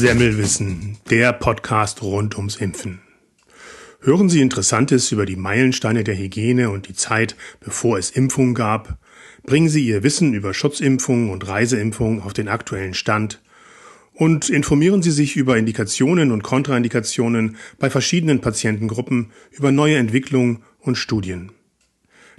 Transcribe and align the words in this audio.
Semmelwissen, 0.00 0.96
der 1.10 1.34
Podcast 1.34 2.00
rund 2.00 2.34
ums 2.38 2.56
Impfen. 2.56 3.02
Hören 4.00 4.30
Sie 4.30 4.40
Interessantes 4.40 5.12
über 5.12 5.26
die 5.26 5.36
Meilensteine 5.36 6.04
der 6.04 6.16
Hygiene 6.16 6.70
und 6.70 6.88
die 6.88 6.94
Zeit, 6.94 7.36
bevor 7.60 7.98
es 7.98 8.08
Impfungen 8.08 8.54
gab. 8.54 8.96
Bringen 9.42 9.68
Sie 9.68 9.86
Ihr 9.86 10.02
Wissen 10.02 10.32
über 10.32 10.54
Schutzimpfungen 10.54 11.28
und 11.28 11.46
Reiseimpfungen 11.46 12.22
auf 12.22 12.32
den 12.32 12.48
aktuellen 12.48 12.94
Stand. 12.94 13.42
Und 14.14 14.48
informieren 14.48 15.02
Sie 15.02 15.10
sich 15.10 15.36
über 15.36 15.58
Indikationen 15.58 16.32
und 16.32 16.42
Kontraindikationen 16.42 17.56
bei 17.78 17.90
verschiedenen 17.90 18.40
Patientengruppen, 18.40 19.32
über 19.50 19.70
neue 19.70 19.98
Entwicklungen 19.98 20.62
und 20.78 20.96
Studien. 20.96 21.52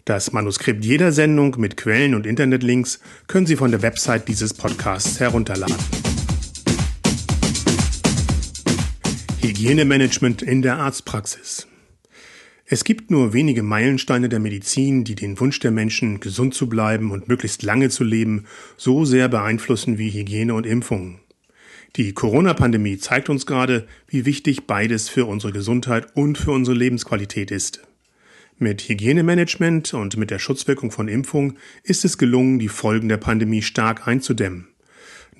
Das 0.05 0.31
Manuskript 0.33 0.83
jeder 0.83 1.11
Sendung 1.11 1.57
mit 1.59 1.77
Quellen 1.77 2.15
und 2.15 2.25
Internetlinks 2.25 3.01
können 3.27 3.45
Sie 3.45 3.55
von 3.55 3.69
der 3.69 3.83
Website 3.83 4.27
dieses 4.27 4.55
Podcasts 4.55 5.19
herunterladen. 5.19 6.00
Hygienemanagement 9.43 10.43
in 10.43 10.61
der 10.61 10.77
Arztpraxis. 10.77 11.67
Es 12.63 12.83
gibt 12.83 13.09
nur 13.09 13.33
wenige 13.33 13.63
Meilensteine 13.63 14.29
der 14.29 14.39
Medizin, 14.39 15.03
die 15.03 15.15
den 15.15 15.39
Wunsch 15.39 15.59
der 15.59 15.71
Menschen, 15.71 16.19
gesund 16.19 16.53
zu 16.53 16.69
bleiben 16.69 17.09
und 17.09 17.27
möglichst 17.27 17.63
lange 17.63 17.89
zu 17.89 18.03
leben, 18.03 18.45
so 18.77 19.03
sehr 19.03 19.29
beeinflussen 19.29 19.97
wie 19.97 20.11
Hygiene 20.11 20.53
und 20.53 20.67
Impfungen. 20.67 21.21
Die 21.95 22.13
Corona-Pandemie 22.13 22.99
zeigt 22.99 23.29
uns 23.29 23.47
gerade, 23.47 23.87
wie 24.07 24.27
wichtig 24.27 24.67
beides 24.67 25.09
für 25.09 25.25
unsere 25.25 25.51
Gesundheit 25.51 26.15
und 26.15 26.37
für 26.37 26.51
unsere 26.51 26.77
Lebensqualität 26.77 27.49
ist. 27.49 27.81
Mit 28.59 28.83
Hygienemanagement 28.83 29.95
und 29.95 30.17
mit 30.17 30.29
der 30.29 30.37
Schutzwirkung 30.37 30.91
von 30.91 31.07
Impfung 31.07 31.55
ist 31.81 32.05
es 32.05 32.19
gelungen, 32.19 32.59
die 32.59 32.69
Folgen 32.69 33.09
der 33.09 33.17
Pandemie 33.17 33.63
stark 33.63 34.07
einzudämmen 34.07 34.70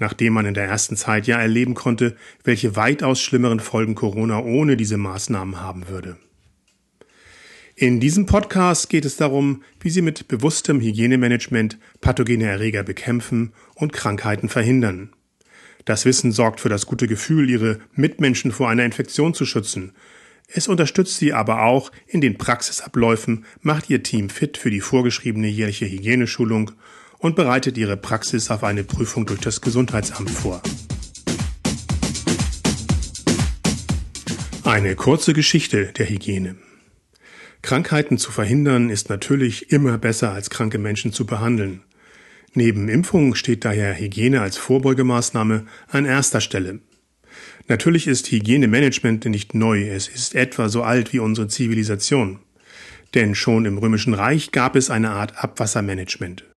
nachdem 0.01 0.33
man 0.33 0.47
in 0.47 0.55
der 0.55 0.65
ersten 0.65 0.97
Zeit 0.97 1.27
ja 1.27 1.39
erleben 1.39 1.75
konnte, 1.75 2.17
welche 2.43 2.75
weitaus 2.75 3.21
schlimmeren 3.21 3.59
Folgen 3.59 3.93
Corona 3.93 4.39
ohne 4.39 4.75
diese 4.75 4.97
Maßnahmen 4.97 5.61
haben 5.61 5.87
würde. 5.87 6.17
In 7.75 7.99
diesem 7.99 8.25
Podcast 8.25 8.89
geht 8.89 9.05
es 9.05 9.15
darum, 9.15 9.63
wie 9.79 9.91
Sie 9.91 10.01
mit 10.01 10.27
bewusstem 10.27 10.81
Hygienemanagement 10.81 11.77
pathogene 12.01 12.45
Erreger 12.45 12.83
bekämpfen 12.83 13.53
und 13.75 13.93
Krankheiten 13.93 14.49
verhindern. 14.49 15.13
Das 15.85 16.05
Wissen 16.05 16.31
sorgt 16.31 16.61
für 16.61 16.69
das 16.69 16.87
gute 16.87 17.07
Gefühl, 17.07 17.49
Ihre 17.49 17.79
Mitmenschen 17.93 18.51
vor 18.51 18.69
einer 18.69 18.85
Infektion 18.85 19.35
zu 19.35 19.45
schützen. 19.45 19.93
Es 20.47 20.67
unterstützt 20.67 21.17
Sie 21.17 21.31
aber 21.31 21.61
auch 21.61 21.91
in 22.07 22.21
den 22.21 22.39
Praxisabläufen, 22.39 23.45
macht 23.61 23.89
Ihr 23.89 24.01
Team 24.01 24.29
fit 24.29 24.57
für 24.57 24.71
die 24.71 24.81
vorgeschriebene 24.81 25.47
jährliche 25.47 25.85
Hygieneschulung 25.85 26.71
und 27.21 27.35
bereitet 27.35 27.77
ihre 27.77 27.97
Praxis 27.97 28.49
auf 28.51 28.63
eine 28.63 28.83
Prüfung 28.83 29.25
durch 29.25 29.39
das 29.39 29.61
Gesundheitsamt 29.61 30.31
vor. 30.31 30.61
Eine 34.63 34.95
kurze 34.95 35.33
Geschichte 35.33 35.93
der 35.93 36.09
Hygiene. 36.09 36.55
Krankheiten 37.61 38.17
zu 38.17 38.31
verhindern 38.31 38.89
ist 38.89 39.09
natürlich 39.09 39.71
immer 39.71 39.97
besser 39.99 40.31
als 40.31 40.49
kranke 40.49 40.79
Menschen 40.79 41.13
zu 41.13 41.25
behandeln. 41.25 41.83
Neben 42.53 42.89
Impfungen 42.89 43.35
steht 43.35 43.65
daher 43.65 43.97
Hygiene 43.99 44.41
als 44.41 44.57
Vorbeugemaßnahme 44.57 45.65
an 45.87 46.05
erster 46.05 46.41
Stelle. 46.41 46.79
Natürlich 47.67 48.07
ist 48.07 48.31
Hygienemanagement 48.31 49.25
nicht 49.25 49.53
neu, 49.53 49.87
es 49.87 50.07
ist 50.07 50.35
etwa 50.35 50.69
so 50.69 50.83
alt 50.83 51.13
wie 51.13 51.19
unsere 51.19 51.47
Zivilisation. 51.47 52.39
Denn 53.13 53.35
schon 53.35 53.65
im 53.65 53.77
Römischen 53.77 54.13
Reich 54.13 54.51
gab 54.51 54.75
es 54.75 54.89
eine 54.89 55.11
Art 55.11 55.43
Abwassermanagement. 55.43 56.50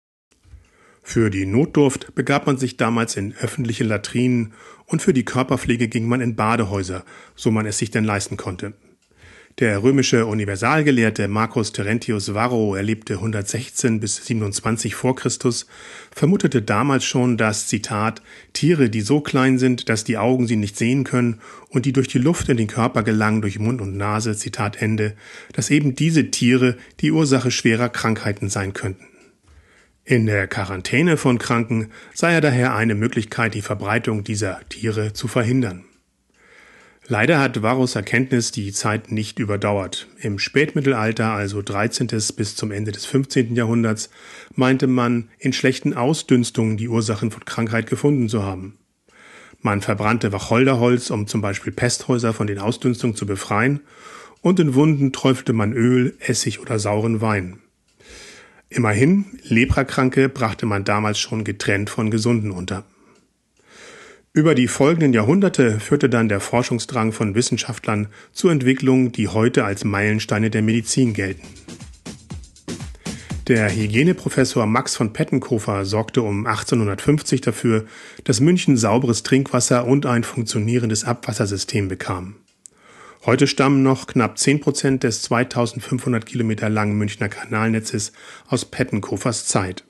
Für 1.03 1.31
die 1.31 1.47
Notdurft 1.47 2.14
begab 2.14 2.47
man 2.47 2.58
sich 2.58 2.77
damals 2.77 3.17
in 3.17 3.34
öffentliche 3.34 3.84
Latrinen 3.84 4.55
und 4.86 5.03
für 5.03 5.12
die 5.12 5.25
Körperpflege 5.25 5.89
ging 5.89 6.06
man 6.06 6.20
in 6.20 6.37
Badehäuser, 6.37 7.04
so 7.34 7.50
man 7.50 7.66
es 7.66 7.78
sich 7.78 7.91
denn 7.91 8.04
leisten 8.04 8.37
konnte. 8.37 8.72
Der 9.59 9.82
römische 9.82 10.25
Universalgelehrte 10.25 11.28
Marcus 11.28 11.72
Terentius 11.72 12.32
Varro 12.32 12.75
erlebte 12.75 13.15
116 13.15 14.00
bis 14.00 14.25
27 14.25 14.94
vor 14.94 15.15
Christus, 15.15 15.66
vermutete 16.10 16.62
damals 16.62 17.05
schon, 17.05 17.37
dass, 17.37 17.66
Zitat, 17.66 18.22
Tiere, 18.55 18.88
die 18.88 19.03
so 19.03 19.21
klein 19.21 19.59
sind, 19.59 19.91
dass 19.91 20.05
die 20.05 20.16
Augen 20.16 20.47
sie 20.47 20.56
nicht 20.56 20.78
sehen 20.78 21.05
können 21.05 21.41
und 21.69 21.84
die 21.84 21.93
durch 21.93 22.09
die 22.09 22.19
Luft 22.19 22.49
in 22.49 22.56
den 22.56 22.66
Körper 22.69 23.03
gelangen 23.03 23.43
durch 23.43 23.59
Mund 23.59 23.82
und 23.82 23.99
Nase, 23.99 24.34
Zitat 24.37 24.81
Ende, 24.81 25.15
dass 25.53 25.69
eben 25.69 25.94
diese 25.94 26.31
Tiere 26.31 26.78
die 27.00 27.12
Ursache 27.12 27.50
schwerer 27.50 27.91
Krankheiten 27.91 28.49
sein 28.49 28.72
könnten. 28.72 29.12
In 30.04 30.26
der 30.26 30.48
Quarantäne 30.48 31.16
von 31.16 31.38
Kranken 31.38 31.92
sei 32.12 32.32
er 32.32 32.40
daher 32.40 32.74
eine 32.74 32.96
Möglichkeit, 32.96 33.54
die 33.54 33.62
Verbreitung 33.62 34.24
dieser 34.24 34.60
Tiere 34.68 35.12
zu 35.12 35.28
verhindern. 35.28 35.84
Leider 37.06 37.38
hat 37.38 37.62
Varros 37.62 37.94
Erkenntnis 37.94 38.50
die 38.50 38.72
Zeit 38.72 39.12
nicht 39.12 39.38
überdauert. 39.38 40.08
Im 40.20 40.40
Spätmittelalter, 40.40 41.30
also 41.30 41.62
13. 41.62 42.08
bis 42.36 42.56
zum 42.56 42.72
Ende 42.72 42.90
des 42.90 43.06
15. 43.06 43.54
Jahrhunderts, 43.54 44.10
meinte 44.56 44.88
man, 44.88 45.28
in 45.38 45.52
schlechten 45.52 45.94
Ausdünstungen 45.94 46.76
die 46.76 46.88
Ursachen 46.88 47.30
von 47.30 47.44
Krankheit 47.44 47.88
gefunden 47.88 48.28
zu 48.28 48.42
haben. 48.42 48.78
Man 49.60 49.82
verbrannte 49.82 50.32
Wacholderholz, 50.32 51.10
um 51.10 51.28
zum 51.28 51.40
Beispiel 51.42 51.72
Pesthäuser 51.72 52.32
von 52.32 52.48
den 52.48 52.58
Ausdünstungen 52.58 53.14
zu 53.14 53.24
befreien, 53.24 53.80
und 54.40 54.58
in 54.58 54.74
Wunden 54.74 55.12
träufelte 55.12 55.52
man 55.52 55.72
Öl, 55.72 56.16
Essig 56.19 56.58
oder 56.58 56.80
sauren 56.80 57.20
Wein. 57.20 57.62
Immerhin, 58.75 59.27
Leprakranke 59.43 60.31
brachte 60.31 60.65
man 60.65 60.84
damals 60.84 61.19
schon 61.19 61.44
getrennt 61.44 61.91
von 61.91 62.10
Gesunden 62.10 62.50
unter. 62.50 62.84
Über 64.33 64.55
die 64.55 64.66
folgenden 64.66 65.12
Jahrhunderte 65.12 65.78
führte 65.78 66.09
dann 66.09 66.31
der 66.31 66.41
Forschungsdrang 66.41 67.12
von 67.12 67.34
Wissenschaftlern 67.34 68.09
zu 68.32 68.49
Entwicklungen, 68.49 69.12
die 69.12 69.28
heute 69.28 69.66
als 69.66 69.84
Meilensteine 69.84 70.49
der 70.49 70.62
Medizin 70.62 71.12
gelten. 71.12 71.47
Der 73.47 73.71
Hygieneprofessor 73.71 74.65
Max 74.65 74.97
von 74.97 75.12
Pettenkofer 75.12 75.84
sorgte 75.84 76.22
um 76.22 76.47
1850 76.47 77.43
dafür, 77.43 77.84
dass 78.25 78.41
München 78.41 78.78
sauberes 78.78 79.22
Trinkwasser 79.22 79.87
und 79.87 80.06
ein 80.06 80.25
funktionierendes 80.25 81.05
Abwassersystem 81.05 81.88
bekam. 81.88 82.37
Heute 83.25 83.47
stammen 83.47 83.84
noch 83.84 84.09
knapp 84.09 84.37
10 84.37 84.59
Prozent 84.59 85.05
des 85.05 85.22
2500 85.22 86.27
Kilometer 86.27 86.69
langen 86.69 86.99
Münchner 86.99 87.28
Kanalnetzes 87.28 88.12
aus 88.49 88.65
Pettenkofers 88.65 89.47
Zeit. 89.47 89.84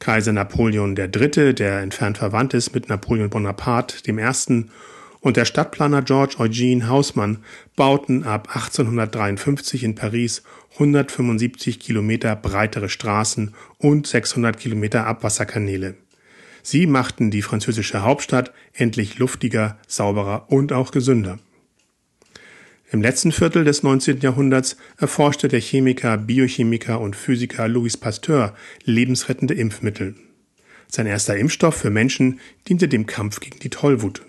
Kaiser 0.00 0.32
Napoleon 0.32 0.96
III., 0.96 1.54
der 1.54 1.82
entfernt 1.82 2.18
verwandt 2.18 2.52
ist 2.52 2.74
mit 2.74 2.88
Napoleon 2.88 3.30
Bonaparte 3.30 3.98
I., 4.10 4.64
und 5.20 5.36
der 5.36 5.44
Stadtplaner 5.44 6.02
George 6.02 6.36
Eugene 6.38 6.88
Haussmann 6.88 7.44
bauten 7.76 8.24
ab 8.24 8.48
1853 8.54 9.84
in 9.84 9.94
Paris 9.94 10.42
175 10.74 11.78
Kilometer 11.78 12.34
breitere 12.34 12.88
Straßen 12.88 13.54
und 13.78 14.08
600 14.08 14.58
Kilometer 14.58 15.06
Abwasserkanäle. 15.06 15.94
Sie 16.62 16.86
machten 16.86 17.30
die 17.30 17.42
französische 17.42 18.02
Hauptstadt 18.02 18.52
endlich 18.72 19.18
luftiger, 19.18 19.78
sauberer 19.86 20.46
und 20.48 20.72
auch 20.72 20.90
gesünder. 20.90 21.38
Im 22.96 23.02
letzten 23.02 23.30
Viertel 23.30 23.62
des 23.62 23.82
19. 23.82 24.20
Jahrhunderts 24.20 24.78
erforschte 24.96 25.48
der 25.48 25.60
Chemiker, 25.60 26.16
Biochemiker 26.16 26.98
und 26.98 27.14
Physiker 27.14 27.68
Louis 27.68 27.98
Pasteur 27.98 28.54
lebensrettende 28.84 29.52
Impfmittel. 29.52 30.14
Sein 30.88 31.04
erster 31.04 31.36
Impfstoff 31.36 31.74
für 31.74 31.90
Menschen 31.90 32.40
diente 32.66 32.88
dem 32.88 33.04
Kampf 33.04 33.40
gegen 33.40 33.58
die 33.58 33.68
Tollwut. 33.68 34.22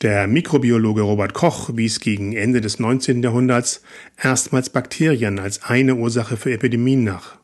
Der 0.00 0.26
Mikrobiologe 0.28 1.02
Robert 1.02 1.34
Koch 1.34 1.68
wies 1.74 2.00
gegen 2.00 2.32
Ende 2.32 2.62
des 2.62 2.78
19. 2.78 3.22
Jahrhunderts 3.22 3.82
erstmals 4.16 4.70
Bakterien 4.70 5.38
als 5.38 5.62
eine 5.62 5.96
Ursache 5.96 6.38
für 6.38 6.52
Epidemien 6.52 7.04
nach. 7.04 7.36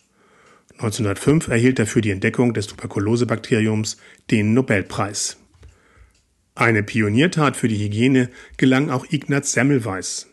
1905 0.78 1.48
erhielt 1.48 1.78
er 1.80 1.86
für 1.86 2.00
die 2.00 2.12
Entdeckung 2.12 2.54
des 2.54 2.66
Tuberkulosebakteriums 2.66 3.98
den 4.30 4.54
Nobelpreis. 4.54 5.36
Eine 6.58 6.82
Pioniertat 6.82 7.56
für 7.56 7.68
die 7.68 7.78
Hygiene 7.78 8.30
gelang 8.56 8.90
auch 8.90 9.06
Ignaz 9.10 9.52
Semmelweis. 9.52 10.26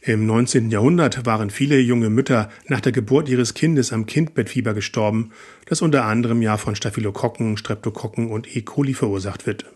Im 0.00 0.26
19. 0.26 0.72
Jahrhundert 0.72 1.24
waren 1.24 1.50
viele 1.50 1.78
junge 1.78 2.10
Mütter 2.10 2.50
nach 2.66 2.80
der 2.80 2.90
Geburt 2.90 3.28
ihres 3.28 3.54
Kindes 3.54 3.92
am 3.92 4.06
Kindbettfieber 4.06 4.74
gestorben, 4.74 5.30
das 5.66 5.80
unter 5.80 6.04
anderem 6.04 6.42
ja 6.42 6.56
von 6.56 6.74
Staphylokokken, 6.74 7.56
Streptokokken 7.58 8.28
und 8.28 8.56
E. 8.56 8.62
coli 8.62 8.92
verursacht 8.92 9.46
wird. 9.46 9.66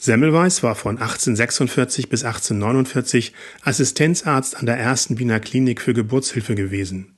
Semmelweis 0.00 0.64
war 0.64 0.74
von 0.74 0.98
1846 0.98 2.08
bis 2.08 2.24
1849 2.24 3.34
Assistenzarzt 3.62 4.56
an 4.56 4.66
der 4.66 4.78
ersten 4.78 5.20
Wiener 5.20 5.38
Klinik 5.38 5.80
für 5.80 5.94
Geburtshilfe 5.94 6.56
gewesen. 6.56 7.12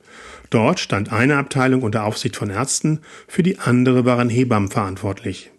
Dort 0.51 0.79
stand 0.79 1.11
eine 1.11 1.37
Abteilung 1.37 1.81
unter 1.81 2.03
Aufsicht 2.03 2.35
von 2.35 2.51
Ärzten, 2.51 2.99
für 3.27 3.41
die 3.41 3.57
andere 3.57 4.05
waren 4.05 4.29
Hebammen 4.29 4.69
verantwortlich. 4.69 5.49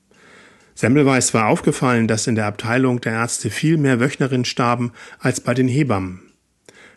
Semmelweis 0.76 1.32
war 1.32 1.46
aufgefallen, 1.46 2.06
dass 2.06 2.26
in 2.26 2.34
der 2.34 2.44
Abteilung 2.44 3.00
der 3.00 3.14
Ärzte 3.14 3.48
viel 3.48 3.78
mehr 3.78 3.98
Wöchnerinnen 3.98 4.44
starben 4.44 4.92
als 5.18 5.40
bei 5.40 5.54
den 5.54 5.68
Hebammen. 5.68 6.20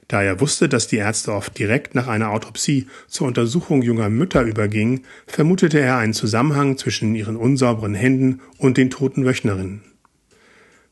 Da 0.09 0.21
er 0.21 0.41
wusste, 0.41 0.67
dass 0.67 0.87
die 0.87 0.97
Ärzte 0.97 1.31
oft 1.31 1.57
direkt 1.57 1.95
nach 1.95 2.07
einer 2.07 2.31
Autopsie 2.31 2.87
zur 3.07 3.27
Untersuchung 3.27 3.81
junger 3.81 4.09
Mütter 4.09 4.41
übergingen, 4.41 5.05
vermutete 5.27 5.79
er 5.79 5.97
einen 5.97 6.13
Zusammenhang 6.13 6.77
zwischen 6.77 7.15
ihren 7.15 7.37
unsauberen 7.37 7.93
Händen 7.95 8.41
und 8.57 8.75
den 8.75 8.89
toten 8.89 9.23
Wöchnerinnen. 9.23 9.81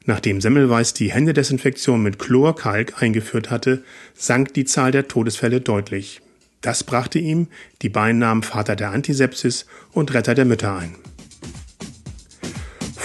Nachdem 0.05 0.39
Semmelweis 0.39 0.93
die 0.93 1.11
Händedesinfektion 1.11 2.01
mit 2.01 2.19
Chlorkalk 2.19 3.03
eingeführt 3.03 3.51
hatte, 3.51 3.83
sank 4.13 4.53
die 4.53 4.63
Zahl 4.63 4.91
der 4.91 5.09
Todesfälle 5.09 5.59
deutlich. 5.59 6.21
Das 6.61 6.85
brachte 6.85 7.19
ihm 7.19 7.47
die 7.81 7.89
Beinamen 7.89 8.43
Vater 8.43 8.77
der 8.77 8.91
Antisepsis 8.91 9.65
und 9.91 10.13
Retter 10.13 10.35
der 10.35 10.45
Mütter 10.45 10.77
ein. 10.77 10.95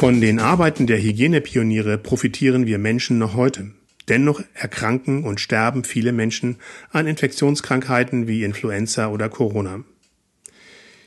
Von 0.02 0.20
den 0.20 0.40
Arbeiten 0.40 0.88
der 0.88 1.00
Hygienepioniere 1.00 1.96
profitieren 1.96 2.66
wir 2.66 2.78
Menschen 2.78 3.18
noch 3.18 3.36
heute. 3.36 3.70
Dennoch 4.08 4.42
erkranken 4.52 5.22
und 5.22 5.40
sterben 5.40 5.84
viele 5.84 6.10
Menschen 6.10 6.56
an 6.90 7.06
Infektionskrankheiten 7.06 8.26
wie 8.26 8.42
Influenza 8.42 9.06
oder 9.10 9.28
Corona. 9.28 9.84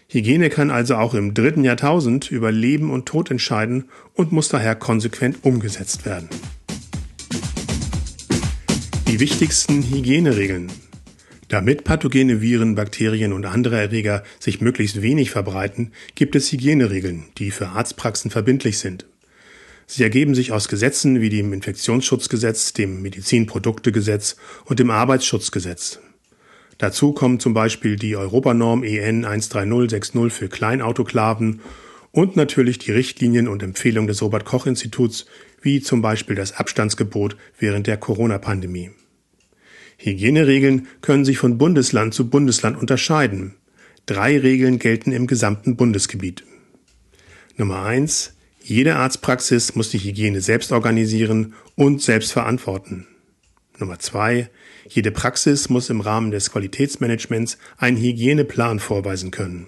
Hygiene 0.08 0.50
kann 0.50 0.72
also 0.72 0.96
auch 0.96 1.14
im 1.14 1.34
dritten 1.34 1.66
Jahrtausend 1.66 2.32
über 2.32 2.54
Leben 2.54 2.90
und 2.90 3.06
Tod 3.06 3.32
entscheiden 3.32 3.90
und 4.14 4.32
muss 4.32 4.48
daher 4.48 4.76
konsequent 4.76 5.44
umgesetzt 5.44 6.06
werden. 6.06 6.30
Die 9.10 9.20
wichtigsten 9.20 9.84
Hygieneregeln. 9.84 10.72
Damit 11.56 11.86
pathogene 11.86 12.42
Viren, 12.42 12.76
Bakterien 12.76 13.32
und 13.32 13.46
andere 13.46 13.78
Erreger 13.78 14.24
sich 14.42 14.60
möglichst 14.60 15.02
wenig 15.02 15.32
verbreiten, 15.32 15.94
gibt 16.14 16.36
es 16.36 16.52
Hygieneregeln, 16.52 17.28
die 17.38 17.50
für 17.50 17.70
Arztpraxen 17.70 18.30
verbindlich 18.30 18.78
sind. 18.80 19.06
Sie 19.88 20.04
ergeben 20.04 20.36
sich 20.36 20.52
aus 20.52 20.68
Gesetzen 20.68 21.22
wie 21.22 21.30
dem 21.30 21.54
Infektionsschutzgesetz, 21.54 22.74
dem 22.74 23.02
Medizinproduktegesetz 23.02 24.36
und 24.66 24.80
dem 24.80 24.92
Arbeitsschutzgesetz. 24.92 26.02
Dazu 26.78 27.14
kommen 27.14 27.40
zum 27.40 27.54
Beispiel 27.54 27.96
die 27.96 28.18
Europanorm 28.18 28.84
EN 28.84 29.22
13060 29.22 30.34
für 30.34 30.50
Kleinautoklaven 30.50 31.62
und 32.12 32.36
natürlich 32.36 32.80
die 32.80 32.92
Richtlinien 32.92 33.48
und 33.48 33.64
Empfehlungen 33.64 34.10
des 34.10 34.22
Robert 34.22 34.44
Koch 34.44 34.66
Instituts, 34.66 35.26
wie 35.62 35.80
zum 35.80 36.02
Beispiel 36.02 36.36
das 36.36 36.52
Abstandsgebot 36.52 37.38
während 37.58 37.88
der 37.88 37.96
Corona-Pandemie. 37.96 38.92
Hygieneregeln 39.98 40.88
können 41.02 41.26
sich 41.26 41.38
von 41.38 41.58
Bundesland 41.58 42.14
zu 42.14 42.30
Bundesland 42.30 42.78
unterscheiden. 42.78 43.56
Drei 44.06 44.38
Regeln 44.38 44.80
gelten 44.80 45.12
im 45.12 45.28
gesamten 45.28 45.76
Bundesgebiet. 45.76 46.44
Nummer 47.58 47.84
eins: 47.84 48.34
Jede 48.62 48.96
Arztpraxis 48.96 49.76
muss 49.76 49.90
die 49.90 50.00
Hygiene 50.00 50.42
selbst 50.42 50.72
organisieren 50.72 51.54
und 51.76 52.02
selbst 52.02 52.34
verantworten. 52.34 53.08
Nummer 53.80 54.00
zwei: 54.00 54.50
jede 54.88 55.12
Praxis 55.12 55.70
muss 55.70 55.90
im 55.90 56.00
Rahmen 56.00 56.30
des 56.30 56.52
Qualitätsmanagements 56.52 57.58
einen 57.78 57.98
Hygieneplan 57.98 58.80
vorweisen 58.80 59.32
können. 59.32 59.66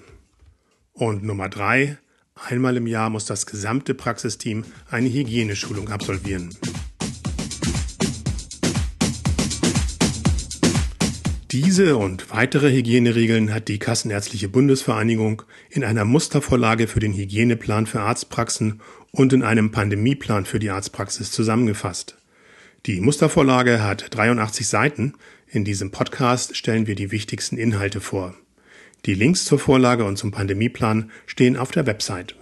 Und 0.94 1.24
Nummer 1.24 1.50
drei, 1.50 1.98
einmal 2.36 2.78
im 2.78 2.86
Jahr 2.86 3.10
muss 3.10 3.26
das 3.26 3.48
gesamte 3.48 3.96
Praxisteam 3.96 4.64
eine 4.90 5.10
Hygieneschulung 5.10 5.90
absolvieren. 5.90 6.56
Diese 11.52 11.96
und 11.96 12.30
weitere 12.30 12.74
Hygieneregeln 12.74 13.54
hat 13.54 13.70
die 13.70 13.80
Kassenärztliche 13.80 14.50
Bundesvereinigung 14.50 15.44
in 15.70 15.86
einer 15.86 16.04
Mustervorlage 16.04 16.88
für 16.88 17.00
den 17.00 17.14
Hygieneplan 17.14 17.86
für 17.86 18.02
Arztpraxen 18.02 18.82
und 19.12 19.32
in 19.32 19.44
einem 19.44 19.72
Pandemieplan 19.72 20.46
für 20.46 20.60
die 20.60 20.72
Arztpraxis 20.72 21.32
zusammengefasst. 21.32 22.18
Die 22.86 23.00
Mustervorlage 23.00 23.82
hat 23.82 24.14
83 24.14 24.68
Seiten. 24.68 25.14
In 25.48 25.64
diesem 25.64 25.90
Podcast 25.92 26.58
stellen 26.58 26.86
wir 26.86 26.96
die 26.96 27.12
wichtigsten 27.12 27.58
Inhalte 27.58 28.02
vor. 28.02 28.36
Die 29.06 29.14
Links 29.14 29.46
zur 29.46 29.58
Vorlage 29.58 30.04
und 30.04 30.18
zum 30.18 30.32
Pandemieplan 30.32 31.12
stehen 31.28 31.56
auf 31.56 31.72
der 31.72 31.86
Website. 31.86 32.36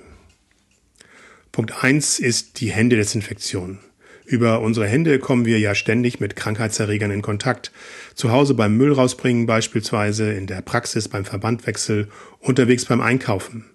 Punkt 1.51 1.83
1 1.83 2.17
ist 2.17 2.59
die 2.59 2.71
Händedesinfektion. 2.71 3.77
Über 4.25 4.61
unsere 4.61 4.87
Hände 4.87 5.19
kommen 5.19 5.45
wir 5.45 5.59
ja 5.59 5.75
ständig 5.75 6.19
mit 6.19 6.35
Krankheitserregern 6.35 7.11
in 7.11 7.21
Kontakt. 7.21 7.71
Zu 8.15 8.31
Hause 8.31 8.55
beim 8.55 8.75
Müll 8.75 8.91
rausbringen 8.91 9.45
beispielsweise, 9.45 10.31
in 10.33 10.47
der 10.47 10.61
Praxis 10.61 11.07
beim 11.07 11.25
Verbandwechsel, 11.25 12.07
unterwegs 12.39 12.85
beim 12.85 13.01
Einkaufen. 13.01 13.65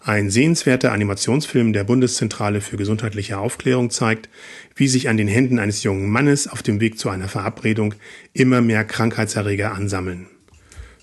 Ein 0.00 0.30
sehenswerter 0.30 0.92
Animationsfilm 0.92 1.72
der 1.72 1.84
Bundeszentrale 1.84 2.60
für 2.60 2.76
gesundheitliche 2.76 3.38
Aufklärung 3.38 3.88
zeigt, 3.90 4.28
wie 4.74 4.88
sich 4.88 5.08
an 5.08 5.16
den 5.16 5.28
Händen 5.28 5.60
eines 5.60 5.84
jungen 5.84 6.10
Mannes 6.10 6.48
auf 6.48 6.62
dem 6.62 6.80
Weg 6.80 6.98
zu 6.98 7.08
einer 7.08 7.28
Verabredung 7.28 7.94
immer 8.32 8.60
mehr 8.60 8.84
Krankheitserreger 8.84 9.72
ansammeln. 9.72 10.26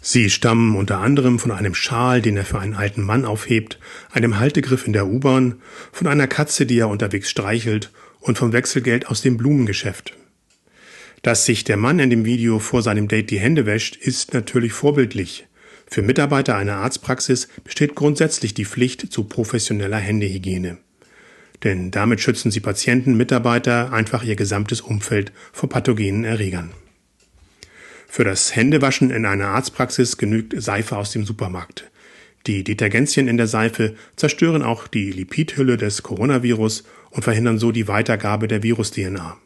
Sie 0.01 0.29
stammen 0.29 0.75
unter 0.75 0.97
anderem 0.97 1.39
von 1.39 1.51
einem 1.51 1.75
Schal, 1.75 2.21
den 2.21 2.35
er 2.35 2.45
für 2.45 2.59
einen 2.59 2.73
alten 2.73 3.03
Mann 3.03 3.23
aufhebt, 3.23 3.79
einem 4.11 4.37
Haltegriff 4.37 4.85
in 4.85 4.93
der 4.93 5.07
U-Bahn, 5.07 5.61
von 5.91 6.07
einer 6.07 6.27
Katze, 6.27 6.65
die 6.65 6.79
er 6.79 6.89
unterwegs 6.89 7.29
streichelt 7.29 7.91
und 8.21 8.37
vom 8.37 8.53
Wechselgeld 8.53 9.07
aus 9.07 9.21
dem 9.21 9.35
Blumengeschäft. 9.35 10.15
Dass 11.21 11.45
sich 11.45 11.63
der 11.63 11.77
Mann 11.77 11.99
in 11.99 12.09
dem 12.09 12.25
Video 12.25 12.59
vor 12.59 12.81
seinem 12.81 13.07
Date 13.07 13.29
die 13.29 13.39
Hände 13.39 13.65
wäscht, 13.65 13.95
ist 13.95 14.33
natürlich 14.33 14.73
vorbildlich. 14.73 15.47
Für 15.85 16.01
Mitarbeiter 16.01 16.55
einer 16.55 16.77
Arztpraxis 16.77 17.49
besteht 17.63 17.95
grundsätzlich 17.95 18.53
die 18.53 18.65
Pflicht 18.65 19.11
zu 19.11 19.25
professioneller 19.25 19.97
Händehygiene. 19.97 20.77
Denn 21.63 21.91
damit 21.91 22.21
schützen 22.21 22.49
sie 22.49 22.59
Patienten, 22.59 23.17
Mitarbeiter, 23.17 23.93
einfach 23.93 24.23
ihr 24.23 24.35
gesamtes 24.35 24.81
Umfeld 24.81 25.31
vor 25.51 25.69
pathogenen 25.69 26.23
Erregern. 26.23 26.71
Für 28.07 28.23
das 28.23 28.55
Händewaschen 28.55 29.11
in 29.11 29.25
einer 29.25 29.49
Arztpraxis 29.49 30.17
genügt 30.17 30.59
Seife 30.59 30.97
aus 30.97 31.11
dem 31.11 31.25
Supermarkt. 31.25 31.91
Die 32.47 32.63
Detergenzien 32.63 33.27
in 33.27 33.37
der 33.37 33.47
Seife 33.47 33.95
zerstören 34.15 34.63
auch 34.63 34.87
die 34.87 35.11
Lipidhülle 35.11 35.77
des 35.77 36.01
Coronavirus 36.01 36.83
und 37.11 37.23
verhindern 37.23 37.59
so 37.59 37.71
die 37.71 37.87
Weitergabe 37.87 38.47
der 38.47 38.63
Virus-DNA. 38.63 39.37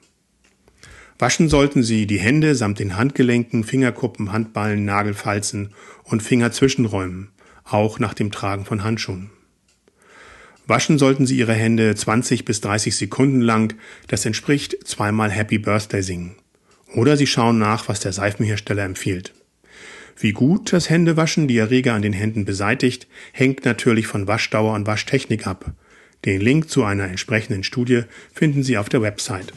Waschen 1.17 1.47
sollten 1.47 1.81
Sie 1.81 2.07
die 2.07 2.19
Hände 2.19 2.55
samt 2.55 2.79
den 2.79 2.97
Handgelenken, 2.97 3.63
Fingerkuppen, 3.63 4.31
Handballen, 4.31 4.85
Nagelfalzen 4.85 5.73
und 6.03 6.21
Fingerzwischenräumen, 6.21 7.29
auch 7.63 7.99
nach 7.99 8.13
dem 8.13 8.31
Tragen 8.31 8.65
von 8.65 8.83
Handschuhen. 8.83 9.29
Waschen 10.67 10.97
sollten 10.97 11.25
Sie 11.25 11.37
Ihre 11.37 11.53
Hände 11.53 11.95
20 11.95 12.43
bis 12.43 12.59
30 12.61 12.95
Sekunden 12.95 13.41
lang, 13.41 13.75
das 14.07 14.25
entspricht 14.25 14.77
zweimal 14.85 15.31
Happy 15.31 15.57
Birthday 15.57 16.01
singen. 16.01 16.35
Oder 16.95 17.17
Sie 17.17 17.27
schauen 17.27 17.59
nach, 17.59 17.87
was 17.87 17.99
der 17.99 18.11
Seifenhersteller 18.11 18.83
empfiehlt. 18.83 19.33
Wie 20.17 20.31
gut 20.31 20.73
das 20.73 20.89
Händewaschen 20.89 21.47
die 21.47 21.57
Erreger 21.57 21.93
an 21.93 22.01
den 22.01 22.13
Händen 22.13 22.45
beseitigt, 22.45 23.07
hängt 23.31 23.65
natürlich 23.65 24.07
von 24.07 24.27
Waschdauer 24.27 24.73
und 24.73 24.87
Waschtechnik 24.87 25.45
ab. 25.45 25.73
Den 26.25 26.41
Link 26.41 26.69
zu 26.69 26.83
einer 26.83 27.07
entsprechenden 27.07 27.63
Studie 27.63 28.01
finden 28.33 28.63
Sie 28.63 28.77
auf 28.77 28.89
der 28.89 29.01
Website. 29.01 29.53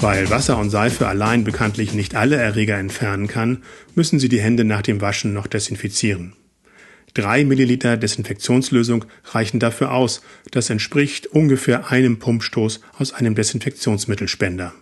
Weil 0.00 0.28
Wasser 0.30 0.58
und 0.58 0.70
Seife 0.70 1.06
allein 1.06 1.44
bekanntlich 1.44 1.94
nicht 1.94 2.14
alle 2.14 2.36
Erreger 2.36 2.76
entfernen 2.76 3.28
kann, 3.28 3.62
müssen 3.94 4.18
Sie 4.18 4.28
die 4.28 4.40
Hände 4.40 4.64
nach 4.64 4.82
dem 4.82 5.00
Waschen 5.00 5.32
noch 5.32 5.46
desinfizieren. 5.46 6.34
Drei 7.14 7.44
Milliliter 7.44 7.96
Desinfektionslösung 7.96 9.04
reichen 9.26 9.60
dafür 9.60 9.92
aus. 9.92 10.22
Das 10.50 10.70
entspricht 10.70 11.26
ungefähr 11.28 11.90
einem 11.90 12.18
Pumpstoß 12.18 12.80
aus 12.98 13.12
einem 13.12 13.34
Desinfektionsmittelspender. 13.34 14.74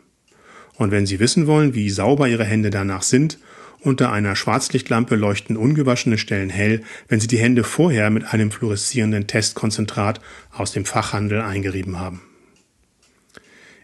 Und 0.77 0.91
wenn 0.91 1.07
Sie 1.07 1.21
wissen 1.21 1.47
wollen, 1.47 1.75
wie 1.75 1.91
sauber 1.91 2.27
Ihre 2.27 2.45
Hände 2.45 2.71
danach 2.71 3.03
sind, 3.03 3.39
unter 3.83 4.13
einer 4.13 4.37
Schwarzlichtlampe 4.37 5.17
leuchten 5.17 5.57
ungewaschene 5.57 6.19
Stellen 6.19 6.51
hell, 6.51 6.83
wenn 7.09 7.21
Sie 7.21 7.27
die 7.27 7.39
Hände 7.39 7.65
vorher 7.65 8.11
mit 8.11 8.33
einem 8.33 8.51
fluoreszierenden 8.51 9.27
Testkonzentrat 9.27 10.21
aus 10.53 10.73
dem 10.73 10.85
Fachhandel 10.85 11.41
eingerieben 11.41 11.99
haben. 11.99 12.23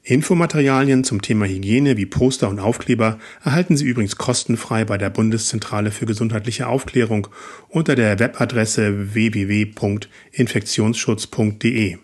Infomaterialien 0.08 1.02
zum 1.02 1.20
Thema 1.20 1.46
Hygiene 1.46 1.96
wie 1.96 2.06
Poster 2.06 2.48
und 2.48 2.60
Aufkleber 2.60 3.18
erhalten 3.42 3.76
Sie 3.76 3.86
übrigens 3.86 4.14
kostenfrei 4.14 4.84
bei 4.84 4.98
der 4.98 5.10
Bundeszentrale 5.10 5.90
für 5.90 6.06
gesundheitliche 6.06 6.68
Aufklärung 6.68 7.26
unter 7.68 7.96
der 7.96 8.20
Webadresse 8.20 9.14
www.infektionsschutz.de. 9.14 11.96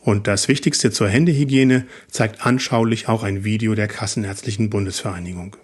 Und 0.00 0.26
das 0.26 0.48
Wichtigste 0.48 0.90
zur 0.90 1.08
Händehygiene 1.08 1.86
zeigt 2.10 2.44
anschaulich 2.44 3.08
auch 3.08 3.22
ein 3.22 3.42
Video 3.42 3.74
der 3.74 3.88
Kassenärztlichen 3.88 4.68
Bundesvereinigung. 4.68 5.56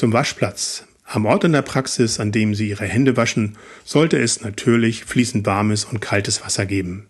Zum 0.00 0.14
Waschplatz. 0.14 0.86
Am 1.04 1.26
Ort 1.26 1.44
in 1.44 1.52
der 1.52 1.60
Praxis, 1.60 2.20
an 2.20 2.32
dem 2.32 2.54
Sie 2.54 2.70
Ihre 2.70 2.86
Hände 2.86 3.18
waschen, 3.18 3.58
sollte 3.84 4.16
es 4.16 4.40
natürlich 4.40 5.04
fließend 5.04 5.44
warmes 5.44 5.84
und 5.84 6.00
kaltes 6.00 6.42
Wasser 6.42 6.64
geben. 6.64 7.06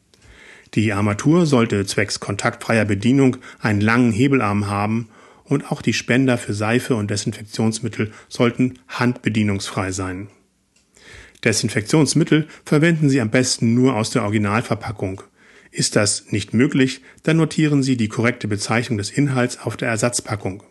Die 0.74 0.92
Armatur 0.92 1.46
sollte 1.46 1.86
zwecks 1.86 2.18
kontaktfreier 2.18 2.84
Bedienung 2.84 3.36
einen 3.60 3.80
langen 3.80 4.10
Hebelarm 4.10 4.66
haben 4.66 5.08
und 5.44 5.70
auch 5.70 5.82
die 5.82 5.92
Spender 5.92 6.36
für 6.36 6.52
Seife 6.52 6.96
und 6.96 7.12
Desinfektionsmittel 7.12 8.10
sollten 8.28 8.80
handbedienungsfrei 8.88 9.92
sein. 9.92 10.26
Desinfektionsmittel 11.44 12.48
verwenden 12.64 13.08
Sie 13.08 13.20
am 13.20 13.30
besten 13.30 13.72
nur 13.72 13.94
aus 13.94 14.10
der 14.10 14.24
Originalverpackung. 14.24 15.22
Ist 15.70 15.94
das 15.94 16.32
nicht 16.32 16.54
möglich, 16.54 17.02
dann 17.22 17.36
notieren 17.36 17.84
Sie 17.84 17.96
die 17.96 18.08
korrekte 18.08 18.48
Bezeichnung 18.48 18.98
des 18.98 19.12
Inhalts 19.12 19.60
auf 19.60 19.76
der 19.76 19.90
Ersatzpackung. 19.90 20.64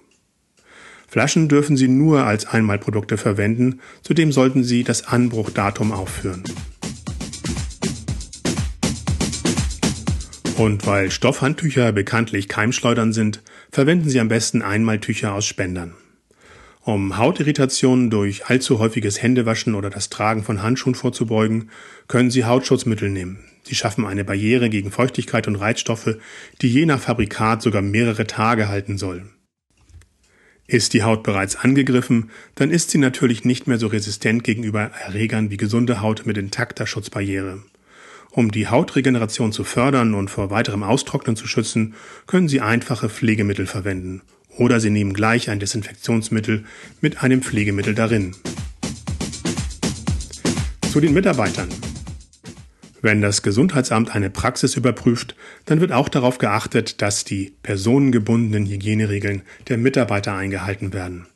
Flaschen 1.10 1.48
dürfen 1.48 1.76
Sie 1.76 1.88
nur 1.88 2.26
als 2.26 2.46
Einmalprodukte 2.46 3.18
verwenden, 3.18 3.80
zudem 4.04 4.32
sollten 4.32 4.64
Sie 4.64 4.84
das 4.84 5.08
Anbruchdatum 5.08 5.92
aufführen. 5.92 6.44
Und 10.56 10.86
weil 10.86 11.10
Stoffhandtücher 11.10 11.94
bekanntlich 11.94 12.48
Keimschleudern 12.48 13.14
sind, 13.14 13.42
verwenden 13.72 14.10
Sie 14.10 14.20
am 14.20 14.28
besten 14.28 14.62
Einmaltücher 14.62 15.34
aus 15.34 15.46
Spendern. 15.46 15.96
Um 16.82 17.18
Hautirritationen 17.18 18.10
durch 18.10 18.48
allzu 18.48 18.80
häufiges 18.80 19.22
Händewaschen 19.22 19.74
oder 19.74 19.90
das 19.90 20.10
Tragen 20.10 20.44
von 20.44 20.62
Handschuhen 20.62 20.96
vorzubeugen, 20.96 21.70
können 22.08 22.30
Sie 22.30 22.46
Hautschutzmittel 22.46 23.10
nehmen. 23.10 23.40
Sie 23.64 23.76
schaffen 23.76 24.06
eine 24.06 24.24
Barriere 24.24 24.70
gegen 24.70 24.92
Feuchtigkeit 24.92 25.48
und 25.48 25.56
Reizstoffe, 25.56 26.18
die 26.62 26.70
je 26.70 26.86
nach 26.86 27.00
Fabrikat 27.00 27.62
sogar 27.62 27.82
mehrere 27.82 28.28
Tage 28.28 28.68
halten 28.68 28.98
soll. 28.98 29.24
Ist 30.70 30.94
die 30.94 31.02
Haut 31.02 31.24
bereits 31.24 31.56
angegriffen, 31.56 32.30
dann 32.54 32.70
ist 32.70 32.92
sie 32.92 33.00
natürlich 33.00 33.44
nicht 33.44 33.66
mehr 33.66 33.80
so 33.80 33.88
resistent 33.88 34.44
gegenüber 34.44 34.92
Erregern 35.04 35.50
wie 35.50 35.58
gesunde 35.58 36.00
Haut 36.00 36.28
mit 36.28 36.38
intakter 36.38 36.86
Schutzbarriere. 36.86 37.64
Um 38.30 38.52
die 38.52 38.68
Hautregeneration 38.68 39.52
zu 39.52 39.64
fördern 39.64 40.14
und 40.14 40.30
vor 40.30 40.52
weiterem 40.52 40.84
Austrocknen 40.84 41.36
zu 41.36 41.48
schützen, 41.48 41.96
können 42.28 42.48
Sie 42.48 42.62
einfache 42.62 43.10
Pflegemittel 43.10 43.66
verwenden. 43.66 44.22
Oder 44.58 44.80
Sie 44.80 44.92
nehmen 44.92 45.14
gleich 45.14 45.50
ein 45.50 45.60
Desinfektionsmittel 45.60 46.66
mit 47.02 47.24
einem 47.24 47.42
Pflegemittel 47.42 47.96
darin. 47.96 48.36
Zu 50.92 51.00
den 51.00 51.16
Mitarbeitern. 51.16 51.70
Wenn 53.02 53.22
das 53.22 53.42
Gesundheitsamt 53.42 54.14
eine 54.14 54.30
Praxis 54.30 54.76
überprüft, 54.76 55.36
dann 55.66 55.80
wird 55.80 55.92
auch 55.92 56.10
darauf 56.10 56.38
geachtet, 56.38 57.02
dass 57.02 57.24
die 57.24 57.54
personengebundenen 57.64 58.66
Hygieneregeln 58.66 59.44
der 59.70 59.78
Mitarbeiter 59.78 60.36
eingehalten 60.36 60.94
werden. 60.94 61.28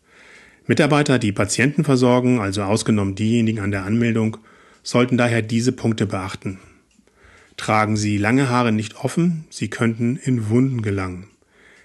Mitarbeiter, 0.67 1.19
die 1.19 1.31
Patienten 1.31 1.83
versorgen, 1.83 2.39
also 2.39 2.63
ausgenommen 2.63 3.15
diejenigen 3.15 3.59
an 3.59 3.71
der 3.71 3.85
Anmeldung, 3.85 4.37
sollten 4.81 5.17
daher 5.17 5.41
diese 5.41 5.71
Punkte 5.71 6.05
beachten. 6.05 6.59
Tragen 7.55 7.97
Sie 7.97 8.17
lange 8.17 8.49
Haare 8.49 8.71
nicht 8.71 8.95
offen, 8.97 9.45
sie 9.49 9.69
könnten 9.69 10.17
in 10.17 10.49
Wunden 10.49 10.81
gelangen. 10.81 11.27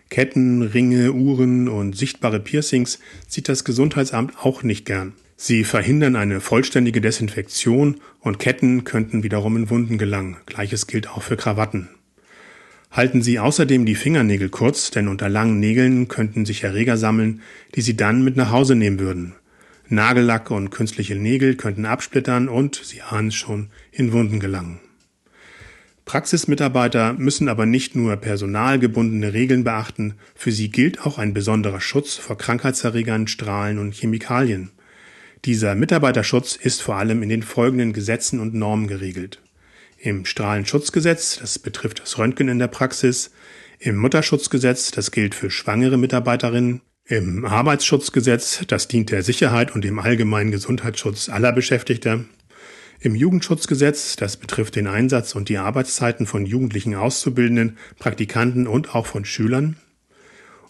Ketten, 0.08 0.62
Ringe, 0.62 1.12
Uhren 1.12 1.68
und 1.68 1.96
sichtbare 1.96 2.40
Piercings 2.40 2.98
sieht 3.26 3.48
das 3.48 3.64
Gesundheitsamt 3.64 4.38
auch 4.38 4.62
nicht 4.62 4.86
gern. 4.86 5.12
Sie 5.40 5.62
verhindern 5.62 6.16
eine 6.16 6.40
vollständige 6.40 7.00
Desinfektion 7.00 8.00
und 8.18 8.40
Ketten 8.40 8.82
könnten 8.82 9.22
wiederum 9.22 9.56
in 9.56 9.70
Wunden 9.70 9.96
gelangen. 9.96 10.36
Gleiches 10.46 10.88
gilt 10.88 11.08
auch 11.08 11.22
für 11.22 11.36
Krawatten. 11.36 11.88
Halten 12.90 13.22
Sie 13.22 13.38
außerdem 13.38 13.86
die 13.86 13.94
Fingernägel 13.94 14.48
kurz, 14.48 14.90
denn 14.90 15.06
unter 15.06 15.28
langen 15.28 15.60
Nägeln 15.60 16.08
könnten 16.08 16.44
sich 16.44 16.64
Erreger 16.64 16.96
sammeln, 16.96 17.40
die 17.76 17.82
Sie 17.82 17.96
dann 17.96 18.24
mit 18.24 18.36
nach 18.36 18.50
Hause 18.50 18.74
nehmen 18.74 18.98
würden. 18.98 19.36
Nagellack 19.88 20.50
und 20.50 20.70
künstliche 20.70 21.14
Nägel 21.14 21.54
könnten 21.54 21.86
absplittern 21.86 22.48
und, 22.48 22.74
Sie 22.74 23.02
ahnen 23.02 23.28
es 23.28 23.36
schon, 23.36 23.68
in 23.92 24.12
Wunden 24.12 24.40
gelangen. 24.40 24.80
Praxismitarbeiter 26.04 27.12
müssen 27.12 27.48
aber 27.48 27.64
nicht 27.64 27.94
nur 27.94 28.16
personalgebundene 28.16 29.34
Regeln 29.34 29.62
beachten, 29.62 30.14
für 30.34 30.50
sie 30.50 30.70
gilt 30.70 31.06
auch 31.06 31.16
ein 31.16 31.32
besonderer 31.32 31.80
Schutz 31.80 32.16
vor 32.16 32.36
Krankheitserregern, 32.36 33.28
Strahlen 33.28 33.78
und 33.78 33.94
Chemikalien. 33.94 34.72
Dieser 35.44 35.74
Mitarbeiterschutz 35.74 36.56
ist 36.56 36.82
vor 36.82 36.96
allem 36.96 37.22
in 37.22 37.28
den 37.28 37.42
folgenden 37.42 37.92
Gesetzen 37.92 38.40
und 38.40 38.54
Normen 38.54 38.88
geregelt. 38.88 39.40
Im 39.98 40.24
Strahlenschutzgesetz, 40.24 41.38
das 41.38 41.58
betrifft 41.58 42.00
das 42.00 42.18
Röntgen 42.18 42.48
in 42.48 42.58
der 42.58 42.68
Praxis, 42.68 43.30
im 43.78 43.96
Mutterschutzgesetz, 43.96 44.90
das 44.90 45.12
gilt 45.12 45.34
für 45.34 45.50
schwangere 45.50 45.96
Mitarbeiterinnen, 45.96 46.80
im 47.04 47.44
Arbeitsschutzgesetz, 47.44 48.64
das 48.66 48.88
dient 48.88 49.10
der 49.10 49.22
Sicherheit 49.22 49.74
und 49.74 49.84
dem 49.84 49.98
allgemeinen 49.98 50.50
Gesundheitsschutz 50.50 51.28
aller 51.28 51.52
Beschäftigter, 51.52 52.24
im 53.00 53.14
Jugendschutzgesetz, 53.14 54.16
das 54.16 54.36
betrifft 54.36 54.74
den 54.74 54.88
Einsatz 54.88 55.36
und 55.36 55.48
die 55.48 55.58
Arbeitszeiten 55.58 56.26
von 56.26 56.46
jugendlichen 56.46 56.96
Auszubildenden, 56.96 57.78
Praktikanten 58.00 58.66
und 58.66 58.92
auch 58.92 59.06
von 59.06 59.24
Schülern. 59.24 59.76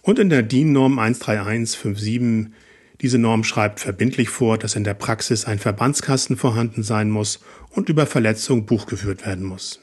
Und 0.03 0.19
in 0.19 0.29
der 0.29 0.43
DIN-Norm 0.43 0.97
13157, 0.97 2.53
diese 3.01 3.19
Norm 3.19 3.45
schreibt 3.45 3.81
verbindlich 3.81 4.29
vor, 4.29 4.59
dass 4.59 4.75
in 4.75 4.85
der 4.85 4.95
Praxis 4.95 5.45
ein 5.45 5.59
Verbandskasten 5.59 6.37
vorhanden 6.37 6.83
sein 6.83 7.11
muss 7.11 7.41
und 7.71 7.89
über 7.89 8.07
Verletzung 8.07 8.67
Buch 8.67 8.87
geführt 8.87 9.25
werden 9.25 9.45
muss. 9.45 9.81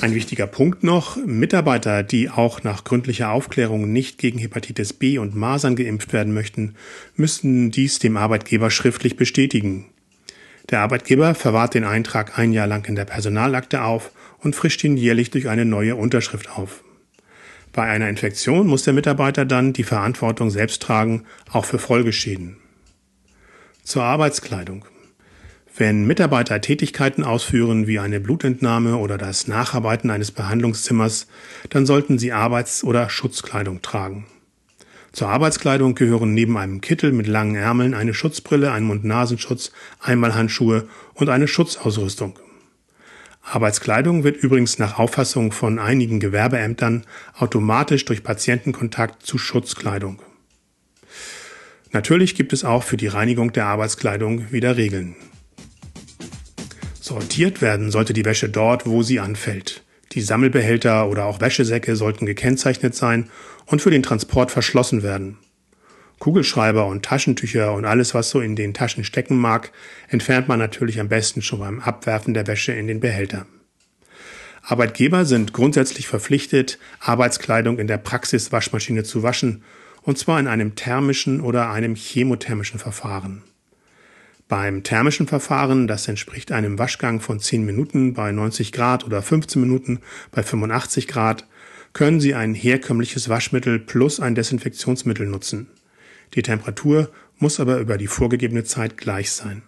Ein 0.00 0.14
wichtiger 0.14 0.46
Punkt 0.46 0.84
noch, 0.84 1.16
Mitarbeiter, 1.24 2.02
die 2.02 2.28
auch 2.28 2.62
nach 2.62 2.84
gründlicher 2.84 3.30
Aufklärung 3.30 3.90
nicht 3.90 4.18
gegen 4.18 4.38
Hepatitis 4.38 4.92
B 4.92 5.16
und 5.16 5.34
Masern 5.34 5.76
geimpft 5.76 6.12
werden 6.12 6.34
möchten, 6.34 6.74
müssten 7.16 7.70
dies 7.70 8.00
dem 8.00 8.18
Arbeitgeber 8.18 8.70
schriftlich 8.70 9.16
bestätigen. 9.16 9.86
Der 10.68 10.80
Arbeitgeber 10.80 11.34
verwahrt 11.34 11.72
den 11.72 11.84
Eintrag 11.84 12.38
ein 12.38 12.52
Jahr 12.52 12.66
lang 12.66 12.86
in 12.86 12.96
der 12.96 13.06
Personalakte 13.06 13.82
auf 13.82 14.10
und 14.40 14.54
frischt 14.54 14.84
ihn 14.84 14.98
jährlich 14.98 15.30
durch 15.30 15.48
eine 15.48 15.64
neue 15.64 15.96
Unterschrift 15.96 16.50
auf. 16.50 16.83
Bei 17.74 17.82
einer 17.82 18.08
Infektion 18.08 18.68
muss 18.68 18.84
der 18.84 18.92
Mitarbeiter 18.94 19.44
dann 19.44 19.72
die 19.72 19.82
Verantwortung 19.82 20.48
selbst 20.48 20.80
tragen, 20.80 21.24
auch 21.50 21.64
für 21.64 21.80
Folgeschäden. 21.80 22.56
Zur 23.82 24.04
Arbeitskleidung. 24.04 24.84
Wenn 25.76 26.06
Mitarbeiter 26.06 26.60
Tätigkeiten 26.60 27.24
ausführen 27.24 27.88
wie 27.88 27.98
eine 27.98 28.20
Blutentnahme 28.20 28.96
oder 28.96 29.18
das 29.18 29.48
Nacharbeiten 29.48 30.10
eines 30.10 30.30
Behandlungszimmers, 30.30 31.26
dann 31.68 31.84
sollten 31.84 32.16
sie 32.16 32.30
Arbeits- 32.30 32.84
oder 32.84 33.10
Schutzkleidung 33.10 33.82
tragen. 33.82 34.28
Zur 35.10 35.30
Arbeitskleidung 35.30 35.96
gehören 35.96 36.32
neben 36.32 36.56
einem 36.56 36.80
Kittel 36.80 37.10
mit 37.10 37.26
langen 37.26 37.56
Ärmeln 37.56 37.94
eine 37.94 38.14
Schutzbrille, 38.14 38.70
ein 38.70 38.84
Mund-Nasenschutz, 38.84 39.72
Einmalhandschuhe 39.98 40.86
und 41.14 41.28
eine 41.28 41.48
Schutzausrüstung. 41.48 42.38
Arbeitskleidung 43.44 44.24
wird 44.24 44.38
übrigens 44.38 44.78
nach 44.78 44.98
Auffassung 44.98 45.52
von 45.52 45.78
einigen 45.78 46.18
Gewerbeämtern 46.18 47.04
automatisch 47.36 48.04
durch 48.06 48.24
Patientenkontakt 48.24 49.24
zu 49.24 49.38
Schutzkleidung. 49.38 50.22
Natürlich 51.92 52.34
gibt 52.34 52.52
es 52.52 52.64
auch 52.64 52.82
für 52.82 52.96
die 52.96 53.06
Reinigung 53.06 53.52
der 53.52 53.66
Arbeitskleidung 53.66 54.50
wieder 54.50 54.76
Regeln. 54.76 55.14
Sortiert 57.00 57.60
werden 57.60 57.90
sollte 57.90 58.14
die 58.14 58.24
Wäsche 58.24 58.48
dort, 58.48 58.86
wo 58.86 59.02
sie 59.02 59.20
anfällt. 59.20 59.84
Die 60.12 60.22
Sammelbehälter 60.22 61.08
oder 61.08 61.26
auch 61.26 61.40
Wäschesäcke 61.40 61.96
sollten 61.96 62.24
gekennzeichnet 62.24 62.94
sein 62.94 63.30
und 63.66 63.82
für 63.82 63.90
den 63.90 64.02
Transport 64.02 64.50
verschlossen 64.50 65.02
werden. 65.02 65.38
Kugelschreiber 66.24 66.86
und 66.86 67.04
Taschentücher 67.04 67.74
und 67.74 67.84
alles, 67.84 68.14
was 68.14 68.30
so 68.30 68.40
in 68.40 68.56
den 68.56 68.72
Taschen 68.72 69.04
stecken 69.04 69.36
mag, 69.36 69.72
entfernt 70.08 70.48
man 70.48 70.58
natürlich 70.58 70.98
am 70.98 71.10
besten 71.10 71.42
schon 71.42 71.58
beim 71.58 71.80
Abwerfen 71.80 72.32
der 72.32 72.46
Wäsche 72.46 72.72
in 72.72 72.86
den 72.86 72.98
Behälter. 72.98 73.44
Arbeitgeber 74.62 75.26
sind 75.26 75.52
grundsätzlich 75.52 76.08
verpflichtet, 76.08 76.78
Arbeitskleidung 76.98 77.78
in 77.78 77.88
der 77.88 77.98
Praxiswaschmaschine 77.98 79.04
zu 79.04 79.22
waschen, 79.22 79.64
und 80.00 80.16
zwar 80.16 80.40
in 80.40 80.46
einem 80.46 80.76
thermischen 80.76 81.42
oder 81.42 81.68
einem 81.68 81.94
chemothermischen 81.94 82.78
Verfahren. 82.78 83.42
Beim 84.48 84.82
thermischen 84.82 85.26
Verfahren, 85.26 85.86
das 85.86 86.08
entspricht 86.08 86.52
einem 86.52 86.78
Waschgang 86.78 87.20
von 87.20 87.38
10 87.38 87.66
Minuten 87.66 88.14
bei 88.14 88.32
90 88.32 88.72
Grad 88.72 89.04
oder 89.04 89.20
15 89.20 89.60
Minuten 89.60 90.00
bei 90.30 90.42
85 90.42 91.06
Grad, 91.06 91.46
können 91.92 92.18
Sie 92.18 92.34
ein 92.34 92.54
herkömmliches 92.54 93.28
Waschmittel 93.28 93.78
plus 93.78 94.20
ein 94.20 94.34
Desinfektionsmittel 94.34 95.26
nutzen. 95.26 95.68
Die 96.34 96.42
Temperatur 96.42 97.10
muss 97.38 97.60
aber 97.60 97.78
über 97.78 97.98
die 97.98 98.06
vorgegebene 98.06 98.64
Zeit 98.64 98.96
gleich 98.96 99.30
sein. 99.32 99.62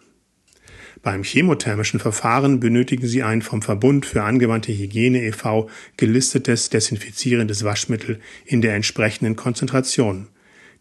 Beim 1.02 1.22
chemothermischen 1.22 2.00
Verfahren 2.00 2.58
benötigen 2.58 3.06
Sie 3.06 3.22
ein 3.22 3.42
vom 3.42 3.62
Verbund 3.62 4.06
für 4.06 4.22
angewandte 4.22 4.72
Hygiene 4.72 5.22
e.V. 5.22 5.68
gelistetes 5.96 6.70
desinfizierendes 6.70 7.64
Waschmittel 7.64 8.20
in 8.44 8.62
der 8.62 8.75
entsprechenden 8.75 9.36
Konzentration. 9.36 10.28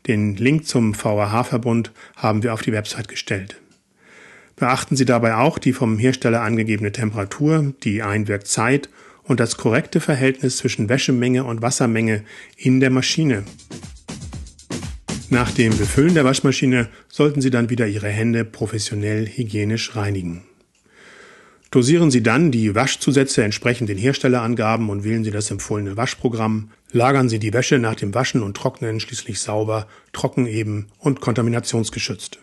Den 0.07 0.35
Link 0.35 0.67
zum 0.67 0.93
VAH-Verbund 0.93 1.91
haben 2.15 2.43
wir 2.43 2.53
auf 2.53 2.61
die 2.61 2.71
Website 2.71 3.07
gestellt. 3.07 3.61
Beachten 4.55 4.95
Sie 4.95 5.05
dabei 5.05 5.35
auch 5.35 5.59
die 5.59 5.73
vom 5.73 5.99
Hersteller 5.99 6.41
angegebene 6.41 6.91
Temperatur, 6.91 7.73
die 7.83 8.01
Einwirkzeit 8.01 8.89
und 9.23 9.39
das 9.39 9.57
korrekte 9.57 9.99
Verhältnis 9.99 10.57
zwischen 10.57 10.87
Wäschemenge 10.87 11.43
und 11.43 11.61
Wassermenge 11.61 12.23
in 12.55 12.79
der 12.79 12.89
Maschine. 12.89 13.43
Nach 15.31 15.49
dem 15.49 15.75
Befüllen 15.75 16.13
der 16.13 16.23
Waschmaschine 16.23 16.87
sollten 17.09 17.41
Sie 17.41 17.49
dann 17.49 17.71
wieder 17.71 17.87
Ihre 17.87 18.09
Hände 18.09 18.45
professionell 18.45 19.27
hygienisch 19.27 19.95
reinigen. 19.95 20.43
Dosieren 21.71 22.11
Sie 22.11 22.21
dann 22.21 22.51
die 22.51 22.75
Waschzusätze 22.75 23.43
entsprechend 23.43 23.89
den 23.89 23.97
Herstellerangaben 23.97 24.89
und 24.89 25.03
wählen 25.03 25.23
Sie 25.23 25.31
das 25.31 25.49
empfohlene 25.49 25.97
Waschprogramm. 25.97 26.69
Lagern 26.91 27.27
Sie 27.27 27.39
die 27.39 27.53
Wäsche 27.53 27.79
nach 27.79 27.95
dem 27.95 28.13
Waschen 28.13 28.43
und 28.43 28.55
Trocknen 28.55 28.99
schließlich 28.99 29.39
sauber, 29.39 29.87
trocken 30.13 30.45
eben 30.45 30.87
und 30.99 31.21
kontaminationsgeschützt. 31.21 32.39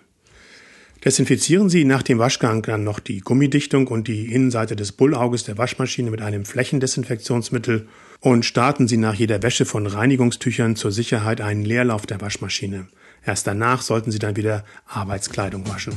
Desinfizieren 1.05 1.69
Sie 1.69 1.85
nach 1.85 2.03
dem 2.03 2.21
Waschgang 2.21 2.63
dann 2.63 2.85
noch 2.85 3.01
die 3.01 3.19
Gummidichtung 3.19 3.89
und 3.89 4.07
die 4.07 4.33
Innenseite 4.33 4.77
des 4.77 4.93
Bullauges 4.93 5.43
der 5.43 5.59
Waschmaschine 5.59 6.13
mit 6.13 6.23
einem 6.23 6.45
Flächendesinfektionsmittel 6.45 7.89
und 8.21 8.45
starten 8.45 8.87
Sie 8.87 8.99
nach 8.99 9.15
jeder 9.15 9.43
Wäsche 9.43 9.65
von 9.65 9.89
Reinigungstüchern 9.89 10.77
zur 10.77 10.93
Sicherheit 10.93 11.41
einen 11.41 11.65
Leerlauf 11.65 12.07
der 12.07 12.21
Waschmaschine. 12.21 12.87
Erst 13.27 13.49
danach 13.49 13.83
sollten 13.83 14.13
Sie 14.13 14.21
dann 14.21 14.37
wieder 14.37 14.65
Arbeitskleidung 14.87 15.69
waschen. 15.69 15.95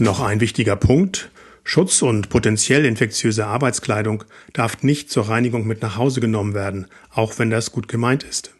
Noch 0.00 0.20
ein 0.20 0.40
wichtiger 0.40 0.74
Punkt. 0.74 1.30
Schutz- 1.62 2.02
und 2.02 2.30
potenziell 2.30 2.84
infektiöse 2.84 3.46
Arbeitskleidung 3.46 4.24
darf 4.54 4.82
nicht 4.82 5.08
zur 5.10 5.28
Reinigung 5.28 5.68
mit 5.68 5.82
nach 5.82 5.96
Hause 5.96 6.20
genommen 6.20 6.54
werden, 6.54 6.88
auch 7.12 7.38
wenn 7.38 7.50
das 7.50 7.70
gut 7.70 7.86
gemeint 7.86 8.24
ist. 8.24 8.54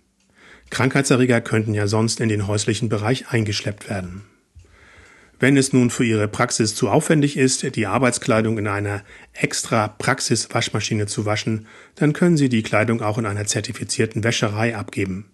Krankheitserreger 0.70 1.40
könnten 1.40 1.74
ja 1.74 1.88
sonst 1.88 2.20
in 2.20 2.28
den 2.28 2.46
häuslichen 2.46 2.88
Bereich 2.88 3.30
eingeschleppt 3.30 3.88
werden. 3.88 4.22
Wenn 5.40 5.56
es 5.56 5.72
nun 5.72 5.90
für 5.90 6.04
Ihre 6.04 6.26
Praxis 6.26 6.74
zu 6.74 6.88
aufwendig 6.88 7.36
ist, 7.36 7.76
die 7.76 7.86
Arbeitskleidung 7.86 8.58
in 8.58 8.66
einer 8.66 9.04
extra 9.34 9.86
Praxiswaschmaschine 9.86 11.06
zu 11.06 11.26
waschen, 11.26 11.66
dann 11.94 12.12
können 12.12 12.36
Sie 12.36 12.48
die 12.48 12.64
Kleidung 12.64 13.02
auch 13.02 13.18
in 13.18 13.26
einer 13.26 13.46
zertifizierten 13.46 14.24
Wäscherei 14.24 14.76
abgeben. 14.76 15.30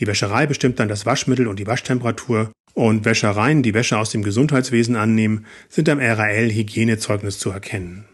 Die 0.00 0.06
Wäscherei 0.08 0.46
bestimmt 0.46 0.80
dann 0.80 0.88
das 0.88 1.06
Waschmittel 1.06 1.46
und 1.46 1.60
die 1.60 1.66
Waschtemperatur 1.66 2.50
und 2.74 3.04
Wäschereien, 3.04 3.62
die 3.62 3.72
Wäsche 3.72 3.98
aus 3.98 4.10
dem 4.10 4.22
Gesundheitswesen 4.22 4.96
annehmen, 4.96 5.46
sind 5.68 5.88
am 5.88 6.00
RAL-Hygienezeugnis 6.00 7.38
zu 7.38 7.50
erkennen. 7.50 8.04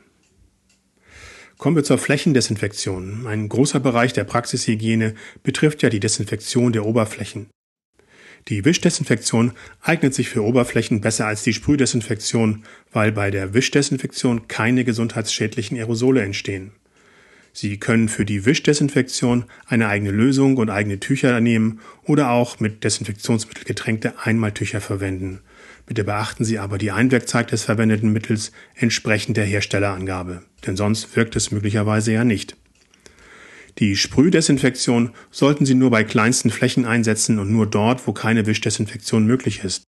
Kommen 1.57 1.77
wir 1.77 1.85
zur 1.85 1.99
Flächendesinfektion. 1.99 3.27
Ein 3.27 3.49
großer 3.49 3.81
Bereich 3.81 4.13
der 4.13 4.25
Praxishygiene 4.25 5.15
betrifft 5.43 5.83
ja 5.83 5.89
die 5.89 6.01
Desinfektion 6.01 6.73
der 6.73 6.85
Oberflächen. 6.85 7.49
Die 8.49 8.65
Wischdesinfektion 8.65 9.53
eignet 9.81 10.15
sich 10.15 10.29
für 10.29 10.43
Oberflächen 10.43 11.01
besser 11.01 11.27
als 11.27 11.43
die 11.43 11.53
Sprühdesinfektion, 11.53 12.65
weil 12.93 13.13
bei 13.13 13.31
der 13.31 13.55
Wischdesinfektion 13.55 14.49
keine 14.49 14.85
gesundheitsschädlichen 14.85 15.77
Aerosole 15.77 16.23
entstehen. 16.23 16.73
Sie 17.55 17.79
können 17.79 18.09
für 18.09 18.25
die 18.25 18.47
Wischdesinfektion 18.47 19.45
eine 19.67 19.87
eigene 19.87 20.11
Lösung 20.11 20.57
und 20.57 20.71
eigene 20.71 21.01
Tücher 21.01 21.39
nehmen 21.41 21.81
oder 22.05 22.31
auch 22.31 22.61
mit 22.61 22.83
Desinfektionsmittel 22.83 23.65
getränkte 23.65 24.15
Einmaltücher 24.25 24.81
verwenden. 24.81 25.41
Bitte 25.85 26.05
beachten 26.05 26.45
Sie 26.45 26.59
aber 26.59 26.79
die 26.79 26.93
Einwirkzeit 26.93 27.53
des 27.53 27.65
verwendeten 27.65 28.13
Mittels 28.13 28.53
entsprechend 28.75 29.37
der 29.37 29.45
Herstellerangabe, 29.45 30.43
denn 30.67 30.77
sonst 30.77 31.15
wirkt 31.15 31.37
es 31.37 31.51
möglicherweise 31.51 32.13
ja 32.13 32.25
nicht. 32.25 32.57
Die 33.79 33.97
Sprühdesinfektion 33.97 35.11
sollten 35.31 35.65
Sie 35.65 35.75
nur 35.75 35.91
bei 35.91 36.05
kleinsten 36.05 36.51
Flächen 36.51 36.85
einsetzen 36.85 37.39
und 37.39 37.51
nur 37.51 37.67
dort, 37.67 38.07
wo 38.07 38.13
keine 38.13 38.47
Wischdesinfektion 38.47 39.27
möglich 39.27 39.65
ist. 39.65 39.85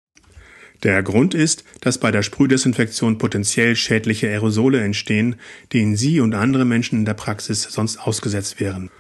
Der 0.83 1.03
Grund 1.03 1.35
ist, 1.35 1.65
dass 1.81 1.99
bei 1.99 2.11
der 2.11 2.23
Sprühdesinfektion 2.23 3.19
potenziell 3.19 3.75
schädliche 3.75 4.29
Aerosole 4.29 4.81
entstehen, 4.81 5.37
denen 5.73 5.97
Sie 5.97 6.21
und 6.21 6.35
andere 6.35 6.65
Menschen 6.65 7.01
in 7.01 7.05
der 7.05 7.15
Praxis 7.15 7.65
sonst 7.65 7.99
ausgesetzt 7.99 8.61
wären. 8.61 8.91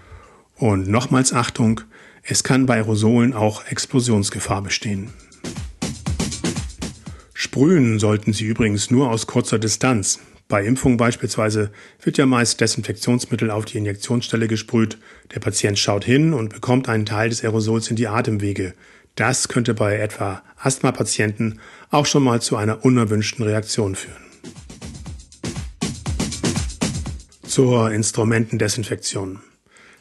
Und 0.57 0.89
nochmals 0.89 1.33
Achtung, 1.33 1.83
es 2.25 2.43
kann 2.43 2.67
bei 2.67 2.75
Aerosolen 2.75 3.33
auch 3.33 3.65
Explosionsgefahr 3.67 4.63
bestehen. 4.63 5.11
Sprühen 7.33 8.01
sollten 8.01 8.33
Sie 8.33 8.45
übrigens 8.45 8.91
nur 8.91 9.11
aus 9.11 9.29
kurzer 9.29 9.61
Distanz. 9.61 10.19
Bei 10.49 10.65
Impfung 10.65 10.97
beispielsweise 10.97 11.71
wird 12.01 12.17
ja 12.17 12.25
meist 12.25 12.63
Desinfektionsmittel 12.63 13.51
auf 13.51 13.67
die 13.67 13.77
Injektionsstelle 13.77 14.49
gesprüht. 14.49 14.97
Der 15.35 15.41
Patient 15.41 15.79
schaut 15.79 16.07
hin 16.07 16.33
und 16.33 16.55
bekommt 16.55 16.89
einen 16.89 17.05
Teil 17.05 17.29
des 17.29 17.45
Aerosols 17.45 17.91
in 17.91 17.97
die 17.97 18.09
Atemwege. 18.09 18.73
Das 19.15 19.49
könnte 19.49 19.75
bei 19.75 19.99
etwa 19.99 20.43
Asthmapatienten 20.57 21.61
auch 21.91 22.07
schon 22.07 22.23
mal 22.23 22.41
zu 22.41 22.57
einer 22.57 22.83
unerwünschten 22.83 23.45
Reaktion 23.45 23.95
führen. 23.95 24.17
Zur 27.43 27.91
Instrumentendesinfektion. 27.91 29.41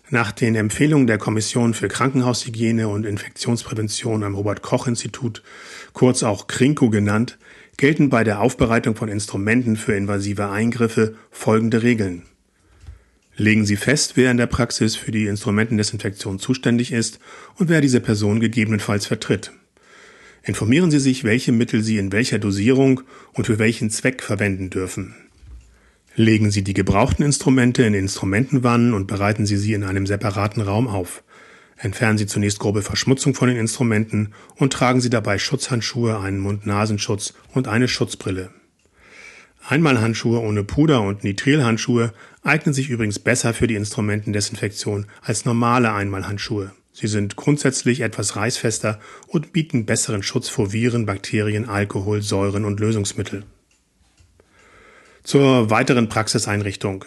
Nach 0.10 0.32
den 0.32 0.56
Empfehlungen 0.56 1.06
der 1.06 1.18
Kommission 1.18 1.74
für 1.74 1.90
Krankenhaushygiene 1.90 2.88
und 2.88 3.06
Infektionsprävention 3.06 4.24
am 4.24 4.36
Robert 4.36 4.62
Koch 4.62 4.88
Institut, 4.88 5.44
kurz 5.98 6.22
auch 6.22 6.46
KRINKO 6.46 6.92
genannt, 6.92 7.40
gelten 7.78 8.10
bei 8.10 8.24
der 8.24 8.40
Aufbereitung 8.40 8.96
von 8.96 9.10
Instrumenten 9.10 9.76
für 9.76 9.96
invasive 9.96 10.48
Eingriffe 10.48 11.16
folgende 11.32 11.82
Regeln. 11.82 12.22
Legen 13.36 13.66
Sie 13.66 13.78
fest, 13.78 14.12
wer 14.14 14.30
in 14.30 14.38
der 14.38 14.46
Praxis 14.46 14.96
für 14.96 15.10
die 15.12 15.26
Instrumentendesinfektion 15.26 16.38
zuständig 16.38 16.92
ist 16.92 17.18
und 17.56 17.70
wer 17.70 17.82
diese 17.82 18.00
Person 18.00 18.40
gegebenenfalls 18.40 19.08
vertritt. 19.08 19.54
Informieren 20.44 20.92
Sie 20.92 21.00
sich, 21.00 21.24
welche 21.24 21.52
Mittel 21.52 21.82
Sie 21.82 21.98
in 21.98 22.12
welcher 22.12 22.38
Dosierung 22.38 23.02
und 23.34 23.48
für 23.48 23.58
welchen 23.58 23.90
Zweck 23.90 24.22
verwenden 24.22 24.70
dürfen. 24.70 25.16
Legen 26.16 26.52
Sie 26.52 26.64
die 26.64 26.76
gebrauchten 26.76 27.24
Instrumente 27.24 27.82
in 27.82 27.96
Instrumentenwannen 27.96 28.94
und 28.94 29.08
bereiten 29.08 29.48
Sie 29.48 29.58
sie 29.58 29.74
in 29.74 29.84
einem 29.84 30.06
separaten 30.06 30.62
Raum 30.62 30.88
auf. 30.88 31.24
Entfernen 31.78 32.18
Sie 32.18 32.26
zunächst 32.26 32.60
grobe 32.60 32.82
Verschmutzung 32.82 33.36
von 33.36 33.48
den 33.48 33.58
Instrumenten 33.58 34.34
und 34.56 34.74
tragen 34.74 35.00
Sie 35.00 35.12
dabei 35.12 35.38
Schutzhandschuhe, 35.38 36.20
einen 36.20 36.40
Mund-Nasenschutz 36.40 37.34
und 37.54 37.68
eine 37.68 37.88
Schutzbrille. 37.88 38.50
Einmalhandschuhe 39.70 40.40
ohne 40.40 40.64
Puder 40.64 41.02
und 41.02 41.24
Nitrilhandschuhe 41.24 42.14
eignen 42.42 42.74
sich 42.74 42.90
übrigens 42.90 43.20
besser 43.20 43.54
für 43.54 43.68
die 43.68 43.76
Instrumentendesinfektion 43.76 45.06
als 45.22 45.46
normale 45.46 45.94
Einmalhandschuhe. 45.94 46.72
Sie 46.94 47.08
sind 47.08 47.36
grundsätzlich 47.36 48.02
etwas 48.02 48.36
reißfester 48.36 49.00
und 49.28 49.54
bieten 49.54 49.86
besseren 49.86 50.24
Schutz 50.24 50.50
vor 50.50 50.74
Viren, 50.74 51.06
Bakterien, 51.06 51.70
Alkohol, 51.70 52.24
Säuren 52.24 52.66
und 52.66 52.80
Lösungsmittel. 52.80 53.44
Zur 55.22 55.70
weiteren 55.70 56.10
Praxiseinrichtung. 56.10 57.06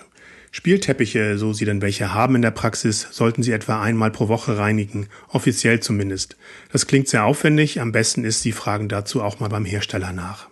Spielteppiche, 0.53 1.39
so 1.39 1.53
Sie 1.53 1.65
denn 1.65 1.81
welche 1.81 2.13
haben 2.13 2.35
in 2.35 2.43
der 2.43 2.51
Praxis, 2.51 3.07
sollten 3.13 3.43
Sie 3.43 3.53
etwa 3.53 3.81
einmal 3.81 4.11
pro 4.11 4.27
Woche 4.27 4.59
reinigen, 4.59 5.07
offiziell 5.29 5.79
zumindest. 5.81 6.37
Das 6.73 6.87
klingt 6.87 7.09
sehr 7.09 7.25
aufwendig, 7.25 7.81
am 7.81 7.93
besten 7.93 8.25
ist, 8.25 8.43
Sie 8.43 8.53
fragen 8.53 8.89
dazu 8.89 9.23
auch 9.23 9.39
mal 9.39 9.49
beim 9.49 9.65
Hersteller 9.65 10.13
nach. 10.13 10.49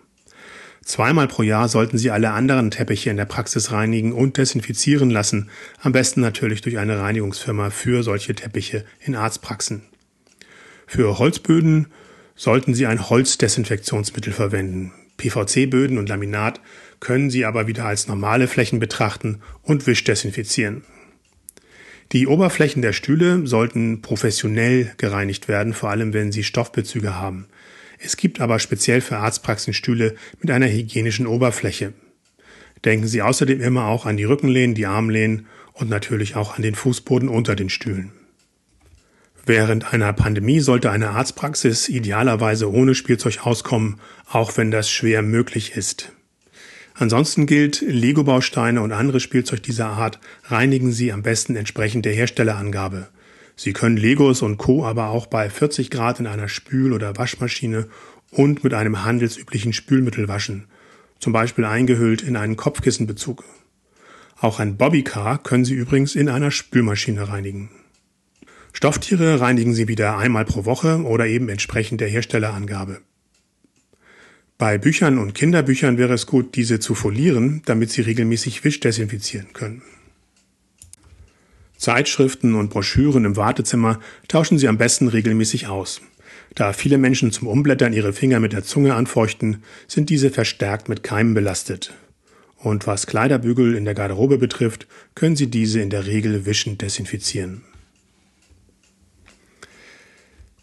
Zweimal 0.85 1.27
pro 1.27 1.43
Jahr 1.43 1.69
sollten 1.69 1.99
Sie 1.99 2.11
alle 2.11 2.31
anderen 2.31 2.71
Teppiche 2.71 3.11
in 3.11 3.17
der 3.17 3.25
Praxis 3.25 3.73
reinigen 3.73 4.13
und 4.13 4.37
desinfizieren 4.37 5.11
lassen, 5.11 5.51
am 5.83 5.93
besten 5.93 6.21
natürlich 6.21 6.63
durch 6.63 6.79
eine 6.79 6.99
Reinigungsfirma 6.99 7.71
für 7.71 8.03
solche 8.03 8.35
Teppiche 8.35 8.85
in 9.01 9.17
Arztpraxen. 9.17 9.83
Für 10.87 11.19
Holzböden 11.19 11.89
sollten 12.37 12.73
Sie 12.73 12.87
ein 12.87 13.11
Holzdesinfektionsmittel 13.11 14.33
verwenden. 14.33 14.93
PVC-Böden 15.19 15.99
und 15.99 16.09
Laminat 16.09 16.61
können 17.01 17.31
Sie 17.31 17.45
aber 17.45 17.67
wieder 17.67 17.85
als 17.85 18.09
normale 18.09 18.49
Flächen 18.49 18.81
betrachten 18.81 19.41
und 19.63 19.87
wischdesinfizieren. 19.87 20.83
Die 22.13 22.27
Oberflächen 22.27 22.81
der 22.81 22.95
Stühle 22.95 23.47
sollten 23.47 24.01
professionell 24.01 24.93
gereinigt 24.97 25.47
werden, 25.47 25.75
vor 25.75 25.91
allem 25.91 26.15
wenn 26.15 26.33
sie 26.33 26.43
Stoffbezüge 26.43 27.17
haben. 27.17 27.49
Es 27.99 28.17
gibt 28.17 28.41
aber 28.41 28.59
speziell 28.61 29.03
für 29.03 29.19
Arztpraxen 29.19 29.75
Stühle 29.75 30.15
mit 30.41 30.51
einer 30.51 30.71
hygienischen 30.71 31.27
Oberfläche. 31.27 31.93
Denken 32.85 33.07
Sie 33.09 33.23
außerdem 33.23 33.61
immer 33.61 33.87
auch 33.87 34.07
an 34.07 34.17
die 34.17 34.25
Rückenlehnen, 34.25 34.75
die 34.75 34.87
Armlehnen 34.87 35.47
und 35.75 35.91
natürlich 35.91 36.35
auch 36.37 36.57
an 36.57 36.63
den 36.63 36.77
Fußboden 36.77 37.29
unter 37.29 37.57
den 37.57 37.69
Stühlen. 37.69 38.13
Während 39.45 39.93
einer 39.93 40.13
Pandemie 40.13 40.61
sollte 40.61 40.91
eine 40.91 41.11
Arztpraxis 41.11 41.89
idealerweise 41.89 42.71
ohne 42.71 42.95
Spielzeug 42.95 43.47
auskommen, 43.47 44.01
auch 44.31 44.57
wenn 44.57 44.71
das 44.71 44.91
schwer 44.91 45.23
möglich 45.23 45.73
ist. 45.77 46.13
Ansonsten 47.01 47.47
gilt, 47.47 47.81
Lego-Bausteine 47.81 48.83
und 48.83 48.91
andere 48.91 49.21
Spielzeug 49.21 49.63
dieser 49.63 49.87
Art 49.87 50.19
reinigen 50.45 50.91
Sie 50.91 51.13
am 51.13 51.23
besten 51.23 51.55
entsprechend 51.55 52.05
der 52.05 52.13
Herstellerangabe. 52.13 53.09
Sie 53.55 53.73
können 53.73 53.97
Legos 53.97 54.43
und 54.43 54.57
Co. 54.57 54.85
aber 54.85 55.09
auch 55.11 55.27
bei 55.27 55.49
40 55.49 55.91
Grad 55.91 56.19
in 56.19 56.27
einer 56.27 56.49
Spül- 56.49 56.93
oder 56.93 57.17
Waschmaschine 57.17 57.87
und 58.33 58.65
mit 58.65 58.75
einem 58.75 59.05
handelsüblichen 59.05 59.73
Spülmittel 59.73 60.27
waschen, 60.27 60.67
zum 61.21 61.33
Beispiel 61.33 61.65
eingehüllt 61.65 62.23
in 62.23 62.37
einen 62.37 62.57
Kopfkissenbezug. 62.57 63.45
Auch 64.41 64.59
ein 64.59 64.77
Bobbycar 64.77 65.39
können 65.39 65.65
Sie 65.65 65.75
übrigens 65.75 66.17
in 66.17 66.29
einer 66.29 66.51
Spülmaschine 66.51 67.29
reinigen. 67.29 67.71
Stofftiere 68.73 69.41
reinigen 69.41 69.73
Sie 69.73 69.87
wieder 69.87 70.19
einmal 70.19 70.45
pro 70.45 70.65
Woche 70.65 71.03
oder 71.03 71.27
eben 71.27 71.49
entsprechend 71.49 72.01
der 72.01 72.09
Herstellerangabe. 72.09 73.01
Bei 74.59 74.77
Büchern 74.77 75.19
und 75.19 75.35
Kinderbüchern 75.35 75.99
wäre 75.99 76.15
es 76.15 76.27
gut, 76.27 76.57
diese 76.57 76.81
zu 76.81 76.97
folieren, 76.97 77.63
damit 77.67 77.93
sie 77.93 78.01
regelmäßig 78.01 78.65
wischdesinfizieren 78.65 79.53
können. 79.53 79.83
Zeitschriften 81.77 82.57
und 82.57 82.69
Broschüren 82.69 83.25
im 83.25 83.37
Wartezimmer 83.37 84.01
tauschen 84.27 84.59
Sie 84.59 84.67
am 84.67 84.77
besten 84.77 85.07
regelmäßig 85.07 85.69
aus. 85.69 86.01
Da 86.57 86.73
viele 86.73 86.99
Menschen 86.99 87.31
zum 87.31 87.47
Umblättern 87.47 87.93
ihre 87.93 88.13
Finger 88.13 88.41
mit 88.41 88.53
der 88.53 88.65
Zunge 88.65 88.95
anfeuchten, 88.95 89.63
sind 89.87 90.11
diese 90.11 90.31
verstärkt 90.31 90.89
mit 90.89 91.05
Keimen 91.05 91.35
belastet. 91.35 91.95
Und 92.57 92.89
was 92.89 93.07
Kleiderbügel 93.07 93.77
in 93.77 93.85
der 93.85 93.95
Garderobe 93.95 94.39
betrifft, 94.39 94.89
können 95.15 95.37
Sie 95.37 95.47
diese 95.47 95.81
in 95.81 95.91
der 95.91 96.07
Regel 96.07 96.47
wischend 96.47 96.83
desinfizieren. 96.83 97.63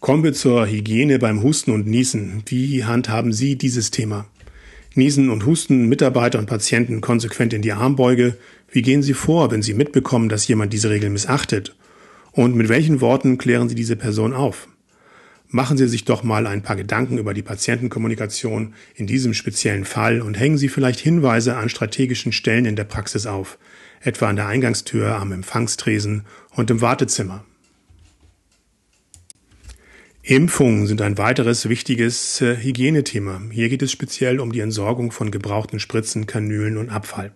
Kommen 0.06 0.22
wir 0.22 0.34
zur 0.34 0.68
Hygiene 0.68 1.18
beim 1.18 1.42
Husten 1.42 1.72
und 1.72 1.88
Niesen. 1.88 2.44
Wie 2.46 2.84
handhaben 2.84 3.32
Sie 3.32 3.58
dieses 3.58 3.90
Thema? 3.90 4.26
Niesen 4.94 5.30
und 5.30 5.46
Husten 5.46 5.88
Mitarbeiter 5.88 6.38
und 6.38 6.46
Patienten 6.46 7.00
konsequent 7.00 7.52
in 7.52 7.60
die 7.60 7.72
Armbeuge. 7.72 8.36
Wie 8.70 8.82
gehen 8.82 9.02
Sie 9.02 9.14
vor, 9.14 9.50
wenn 9.50 9.62
Sie 9.62 9.74
mitbekommen, 9.74 10.28
dass 10.28 10.46
jemand 10.46 10.72
diese 10.72 10.90
Regel 10.90 11.10
missachtet? 11.10 11.74
Und 12.30 12.54
mit 12.54 12.68
welchen 12.68 13.00
Worten 13.00 13.36
klären 13.36 13.68
Sie 13.68 13.74
diese 13.74 13.96
Person 13.96 14.32
auf? 14.32 14.68
Machen 15.48 15.76
Sie 15.76 15.88
sich 15.88 16.04
doch 16.04 16.22
mal 16.22 16.46
ein 16.46 16.62
paar 16.62 16.76
Gedanken 16.76 17.18
über 17.18 17.34
die 17.34 17.42
Patientenkommunikation 17.42 18.74
in 18.94 19.08
diesem 19.08 19.34
speziellen 19.34 19.84
Fall 19.84 20.22
und 20.22 20.38
hängen 20.38 20.56
Sie 20.56 20.68
vielleicht 20.68 21.00
Hinweise 21.00 21.56
an 21.56 21.68
strategischen 21.68 22.30
Stellen 22.30 22.64
in 22.64 22.76
der 22.76 22.84
Praxis 22.84 23.26
auf, 23.26 23.58
etwa 24.00 24.28
an 24.28 24.36
der 24.36 24.46
Eingangstür, 24.46 25.16
am 25.16 25.32
Empfangstresen 25.32 26.26
und 26.54 26.70
im 26.70 26.80
Wartezimmer. 26.80 27.44
Impfungen 30.28 30.88
sind 30.88 31.02
ein 31.02 31.18
weiteres 31.18 31.68
wichtiges 31.68 32.40
äh, 32.40 32.56
Hygienethema. 32.56 33.40
Hier 33.52 33.68
geht 33.68 33.82
es 33.82 33.92
speziell 33.92 34.40
um 34.40 34.50
die 34.50 34.58
Entsorgung 34.58 35.12
von 35.12 35.30
gebrauchten 35.30 35.78
Spritzen, 35.78 36.26
Kanülen 36.26 36.78
und 36.78 36.90
Abfall. 36.90 37.30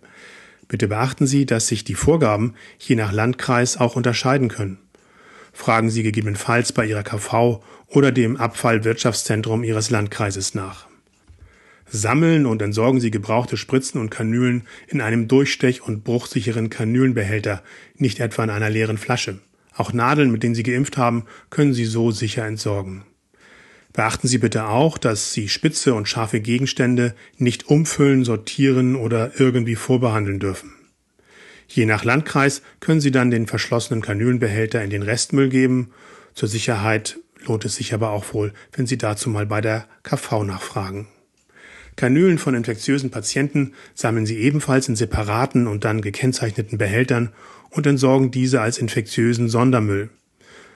Bitte 0.66 0.88
beachten 0.88 1.24
Sie, 1.24 1.46
dass 1.46 1.68
sich 1.68 1.84
die 1.84 1.94
Vorgaben 1.94 2.54
je 2.80 2.96
nach 2.96 3.12
Landkreis 3.12 3.76
auch 3.76 3.94
unterscheiden 3.94 4.48
können. 4.48 4.78
Fragen 5.52 5.88
Sie 5.88 6.02
gegebenenfalls 6.02 6.72
bei 6.72 6.84
Ihrer 6.84 7.04
KV 7.04 7.62
oder 7.86 8.10
dem 8.10 8.36
Abfallwirtschaftszentrum 8.36 9.62
Ihres 9.62 9.90
Landkreises 9.90 10.56
nach. 10.56 10.88
Sammeln 11.86 12.44
und 12.44 12.60
entsorgen 12.60 12.98
Sie 12.98 13.12
gebrauchte 13.12 13.56
Spritzen 13.56 14.00
und 14.00 14.10
Kanülen 14.10 14.66
in 14.88 15.00
einem 15.00 15.28
durchstech- 15.28 15.80
und 15.80 16.02
bruchsicheren 16.02 16.70
Kanülenbehälter, 16.70 17.62
nicht 17.98 18.18
etwa 18.18 18.42
in 18.42 18.50
einer 18.50 18.68
leeren 18.68 18.98
Flasche. 18.98 19.38
Auch 19.74 19.92
Nadeln, 19.92 20.30
mit 20.30 20.42
denen 20.42 20.54
Sie 20.54 20.62
geimpft 20.62 20.96
haben, 20.96 21.24
können 21.50 21.74
Sie 21.74 21.84
so 21.84 22.10
sicher 22.10 22.46
entsorgen. 22.46 23.04
Beachten 23.92 24.28
Sie 24.28 24.38
bitte 24.38 24.66
auch, 24.66 24.98
dass 24.98 25.32
Sie 25.32 25.48
spitze 25.48 25.94
und 25.94 26.08
scharfe 26.08 26.40
Gegenstände 26.40 27.14
nicht 27.38 27.68
umfüllen, 27.68 28.24
sortieren 28.24 28.94
oder 28.94 29.40
irgendwie 29.40 29.74
vorbehandeln 29.74 30.38
dürfen. 30.38 30.72
Je 31.66 31.86
nach 31.86 32.04
Landkreis 32.04 32.62
können 32.80 33.00
Sie 33.00 33.10
dann 33.10 33.30
den 33.30 33.46
verschlossenen 33.46 34.02
Kanülenbehälter 34.02 34.82
in 34.82 34.90
den 34.90 35.02
Restmüll 35.02 35.48
geben. 35.48 35.90
Zur 36.34 36.48
Sicherheit 36.48 37.18
lohnt 37.46 37.64
es 37.64 37.76
sich 37.76 37.94
aber 37.94 38.10
auch 38.10 38.32
wohl, 38.34 38.52
wenn 38.72 38.86
Sie 38.86 38.98
dazu 38.98 39.30
mal 39.30 39.46
bei 39.46 39.60
der 39.60 39.86
KV 40.02 40.44
nachfragen. 40.44 41.08
Kanülen 42.00 42.38
von 42.38 42.54
infektiösen 42.54 43.10
Patienten 43.10 43.74
sammeln 43.94 44.24
Sie 44.24 44.38
ebenfalls 44.38 44.88
in 44.88 44.96
separaten 44.96 45.66
und 45.66 45.84
dann 45.84 46.00
gekennzeichneten 46.00 46.78
Behältern 46.78 47.28
und 47.68 47.86
entsorgen 47.86 48.30
diese 48.30 48.62
als 48.62 48.78
infektiösen 48.78 49.50
Sondermüll. 49.50 50.08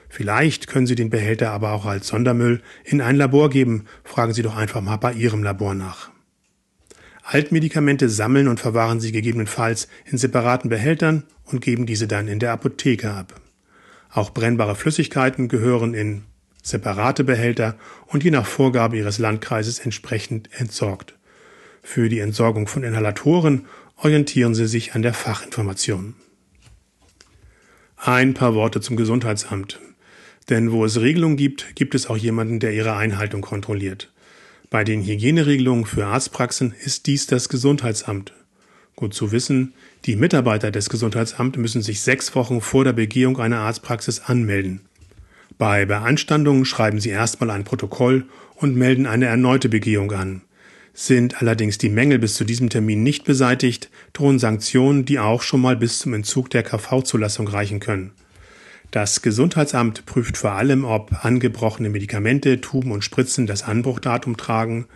Vielleicht 0.07 0.67
können 0.67 0.85
Sie 0.85 0.93
den 0.93 1.09
Behälter 1.09 1.49
aber 1.49 1.71
auch 1.71 1.87
als 1.87 2.09
Sondermüll 2.09 2.61
in 2.83 3.01
ein 3.01 3.15
Labor 3.15 3.49
geben. 3.49 3.85
Fragen 4.03 4.33
Sie 4.33 4.43
doch 4.43 4.55
einfach 4.55 4.81
mal 4.81 4.97
bei 4.97 5.13
Ihrem 5.13 5.41
Labor 5.41 5.73
nach. 5.73 6.11
Altmedikamente 7.23 8.07
sammeln 8.07 8.47
und 8.47 8.59
verwahren 8.59 8.99
Sie 8.99 9.11
gegebenenfalls 9.11 9.87
in 10.05 10.19
separaten 10.19 10.69
Behältern 10.69 11.23
und 11.45 11.59
geben 11.59 11.87
diese 11.87 12.07
dann 12.07 12.27
in 12.27 12.37
der 12.37 12.51
Apotheke 12.51 13.09
ab. 13.09 13.41
Auch 14.11 14.29
brennbare 14.29 14.75
Flüssigkeiten 14.75 15.47
gehören 15.47 15.95
in 15.95 16.25
separate 16.65 17.23
Behälter 17.23 17.77
und 18.07 18.23
je 18.23 18.31
nach 18.31 18.47
Vorgabe 18.47 18.97
Ihres 18.97 19.19
Landkreises 19.19 19.79
entsprechend 19.79 20.49
entsorgt. 20.59 21.13
Für 21.83 22.09
die 22.09 22.19
Entsorgung 22.19 22.67
von 22.67 22.83
Inhalatoren 22.83 23.67
orientieren 23.97 24.55
Sie 24.55 24.67
sich 24.67 24.95
an 24.95 25.03
der 25.03 25.13
Fachinformation. 25.13 26.15
Ein 27.97 28.33
paar 28.33 28.55
Worte 28.55 28.81
zum 28.81 28.95
Gesundheitsamt. 28.95 29.79
Denn 30.49 30.71
wo 30.71 30.85
es 30.85 30.99
Regelungen 30.99 31.37
gibt, 31.37 31.75
gibt 31.75 31.93
es 31.95 32.07
auch 32.07 32.17
jemanden, 32.17 32.59
der 32.59 32.73
ihre 32.73 32.95
Einhaltung 32.95 33.41
kontrolliert. 33.41 34.11
Bei 34.71 34.83
den 34.83 35.03
Hygieneregelungen 35.03 35.85
für 35.85 36.07
Arztpraxen 36.07 36.73
ist 36.83 37.05
dies 37.05 37.27
das 37.27 37.47
Gesundheitsamt. 37.49 38.33
Gut 38.95 39.13
zu 39.13 39.31
wissen, 39.31 39.73
die 40.05 40.15
Mitarbeiter 40.15 40.71
des 40.71 40.89
Gesundheitsamts 40.89 41.57
müssen 41.57 41.81
sich 41.81 42.01
sechs 42.01 42.33
Wochen 42.33 42.61
vor 42.61 42.83
der 42.83 42.93
Begehung 42.93 43.39
einer 43.39 43.59
Arztpraxis 43.59 44.21
anmelden. 44.21 44.81
Bei 45.57 45.85
Beanstandungen 45.85 46.65
schreiben 46.65 46.99
sie 46.99 47.09
erstmal 47.09 47.49
ein 47.49 47.63
Protokoll 47.63 48.25
und 48.55 48.75
melden 48.75 49.05
eine 49.05 49.25
erneute 49.25 49.69
Begehung 49.69 50.11
an. 50.11 50.41
Sind 50.93 51.41
allerdings 51.41 51.77
die 51.77 51.89
Mängel 51.89 52.19
bis 52.19 52.35
zu 52.35 52.45
diesem 52.45 52.69
Termin 52.69 53.03
nicht 53.03 53.25
beseitigt, 53.25 53.89
drohen 54.13 54.39
Sanktionen, 54.39 55.05
die 55.05 55.19
auch 55.19 55.41
schon 55.41 55.61
mal 55.61 55.75
bis 55.75 55.99
zum 55.99 56.13
Entzug 56.13 56.49
der 56.49 56.63
KV-Zulassung 56.63 57.47
reichen 57.47 57.79
können. 57.79 58.11
Das 58.91 59.21
Gesundheitsamt 59.21 60.05
prüft 60.05 60.37
vor 60.37 60.51
allem, 60.51 60.85
ob 60.85 61.25
angebrochene 61.25 61.89
Medikamente, 61.89 62.61
Tuben 62.61 62.91
und 62.91 63.03
Spritzen 63.03 63.45
das 63.45 63.63
Anbruchdatum 63.63 64.37
tragen, 64.37 64.87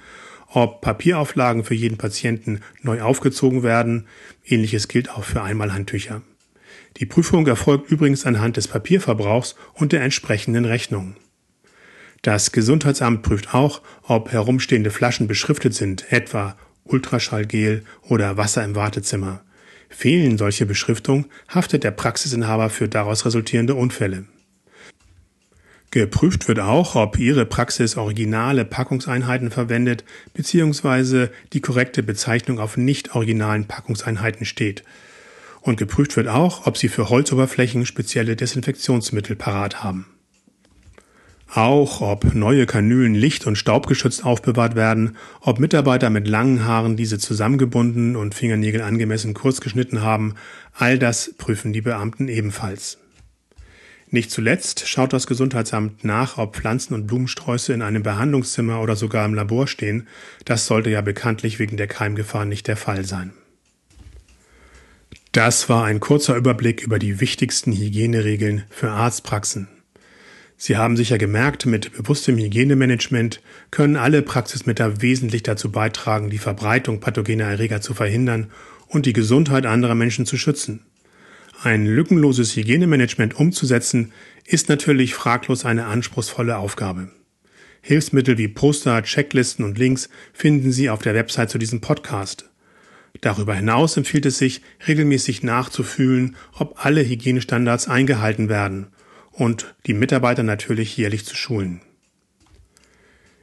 ob 0.48 0.82
Papierauflagen 0.82 1.64
für 1.64 1.74
jeden 1.76 1.98
Patienten 1.98 2.62
neu 2.82 3.02
aufgezogen 3.02 3.64
werden. 3.64 4.08
Ähnliches 4.46 4.88
gilt 4.88 5.10
auch 5.10 5.24
für 5.24 5.42
Einmalhandtücher. 5.42 6.22
Die 7.00 7.06
Prüfung 7.06 7.48
erfolgt 7.48 7.90
übrigens 7.90 8.26
anhand 8.26 8.58
des 8.58 8.68
Papierverbrauchs 8.68 9.56
und 9.74 9.94
der 9.94 10.02
entsprechenden 10.02 10.66
Rechnung. 10.66 11.16
Das 12.22 12.52
Gesundheitsamt 12.52 13.24
prüft 13.24 13.54
auch, 13.54 13.82
ob 14.04 14.32
herumstehende 14.32 14.92
Flaschen 14.92 15.28
beschriftet 15.28 15.74
sind, 15.74 16.12
etwa 16.12 16.58
Ultraschallgel 16.84 17.86
oder 18.02 18.36
Wasser 18.36 18.66
im 18.66 18.76
Wartezimmer. 18.76 19.42
Fehlen 19.90 20.38
solche 20.38 20.66
Beschriftungen, 20.66 21.28
haftet 21.48 21.86
der 21.86 21.92
Praxisinhaber 21.92 22.70
für 22.70 22.90
daraus 22.90 23.26
resultierende 23.26 23.76
Unfälle. 23.76 24.26
Geprüft 25.92 26.48
wird 26.48 26.60
auch, 26.60 26.96
ob 26.96 27.18
Ihre 27.18 27.46
Praxis 27.46 27.96
originale 27.96 28.66
Packungseinheiten 28.66 29.50
verwendet 29.50 30.04
bzw. 30.34 31.30
die 31.54 31.62
korrekte 31.62 32.04
Bezeichnung 32.04 32.60
auf 32.60 32.78
nicht 32.78 33.16
originalen 33.16 33.66
Packungseinheiten 33.66 34.46
steht. 34.46 34.84
Und 35.62 35.78
geprüft 35.78 36.16
wird 36.16 36.28
auch, 36.28 36.66
ob 36.66 36.78
Sie 36.78 36.88
für 36.88 37.10
Holzoberflächen 37.10 37.86
spezielle 37.86 38.36
Desinfektionsmittel 38.36 39.36
parat 39.36 39.84
haben. 39.84 40.06
Auch 41.52 42.02
ob 42.02 42.36
neue 42.36 42.68
Kanülen 42.68 43.16
licht- 43.16 43.48
und 43.48 43.56
staubgeschützt 43.56 44.24
aufbewahrt 44.24 44.76
werden, 44.76 45.18
ob 45.42 45.60
Mitarbeiter 45.60 46.12
mit 46.12 46.28
langen 46.28 46.64
Haaren 46.66 46.96
diese 46.96 47.18
zusammengebunden 47.18 48.16
und 48.16 48.36
Fingernägel 48.36 48.82
angemessen 48.82 49.34
kurz 49.34 49.60
geschnitten 49.60 50.02
haben, 50.02 50.36
all 50.74 51.00
das 51.00 51.34
prüfen 51.38 51.74
die 51.74 51.82
Beamten 51.82 52.28
ebenfalls. 52.28 53.00
Nicht 54.12 54.32
zuletzt 54.32 54.88
schaut 54.88 55.14
das 55.14 55.28
Gesundheitsamt 55.28 56.04
nach, 56.04 56.38
ob 56.38 56.56
Pflanzen- 56.56 56.94
und 56.94 57.08
Blumensträuße 57.08 57.74
in 57.74 57.82
einem 57.82 58.04
Behandlungszimmer 58.04 58.82
oder 58.82 58.96
sogar 58.96 59.26
im 59.26 59.34
Labor 59.36 59.68
stehen. 59.68 60.08
Das 60.46 60.68
sollte 60.68 60.90
ja 60.90 61.02
bekanntlich 61.02 61.60
wegen 61.60 61.78
der 61.78 61.88
Keimgefahr 61.88 62.46
nicht 62.46 62.68
der 62.68 62.78
Fall 62.78 63.06
sein. 63.06 63.34
Das 65.32 65.70
war 65.70 65.86
ein 65.86 66.00
kurzer 66.00 66.36
Überblick 66.36 66.82
über 66.82 66.98
die 66.98 67.20
wichtigsten 67.22 67.72
Hygieneregeln 67.72 68.64
für 68.72 68.90
Arztpraxen. 68.90 69.68
Sie 70.58 70.76
haben 70.76 70.98
sicher 70.98 71.20
gemerkt, 71.20 71.68
mit 71.68 71.94
bewusstem 71.94 72.38
Hygienemanagement 72.38 73.40
können 73.70 73.96
alle 73.96 74.24
Praxismitter 74.24 75.04
wesentlich 75.04 75.44
dazu 75.44 75.72
beitragen, 75.72 76.32
die 76.32 76.40
Verbreitung 76.40 77.00
pathogener 77.00 77.46
Erreger 77.46 77.80
zu 77.80 77.94
verhindern 77.94 78.50
und 78.88 79.06
die 79.06 79.14
Gesundheit 79.14 79.68
anderer 79.68 79.94
Menschen 79.94 80.26
zu 80.26 80.36
schützen. 80.36 80.82
Ein 81.62 81.86
lückenloses 81.86 82.56
Hygienemanagement 82.56 83.36
umzusetzen, 83.36 84.12
ist 84.46 84.68
natürlich 84.68 85.14
fraglos 85.14 85.64
eine 85.64 85.86
anspruchsvolle 85.86 86.58
Aufgabe. 86.58 87.12
Hilfsmittel 87.82 88.40
wie 88.40 88.48
Poster, 88.48 89.04
Checklisten 89.04 89.64
und 89.64 89.78
Links 89.78 90.10
finden 90.34 90.72
Sie 90.72 90.90
auf 90.90 91.04
der 91.04 91.14
Website 91.14 91.52
zu 91.52 91.60
diesem 91.60 91.82
Podcast. 91.82 92.49
Darüber 93.22 93.54
hinaus 93.54 93.98
empfiehlt 93.98 94.26
es 94.26 94.38
sich, 94.38 94.62
regelmäßig 94.88 95.44
nachzufühlen, 95.44 96.36
ob 96.54 96.86
alle 96.86 97.08
Hygienestandards 97.08 97.88
eingehalten 97.88 98.50
werden 98.50 98.88
und 99.32 99.76
die 99.86 99.94
Mitarbeiter 99.94 100.44
natürlich 100.44 100.96
jährlich 100.98 101.26
zu 101.26 101.36
schulen. 101.36 101.82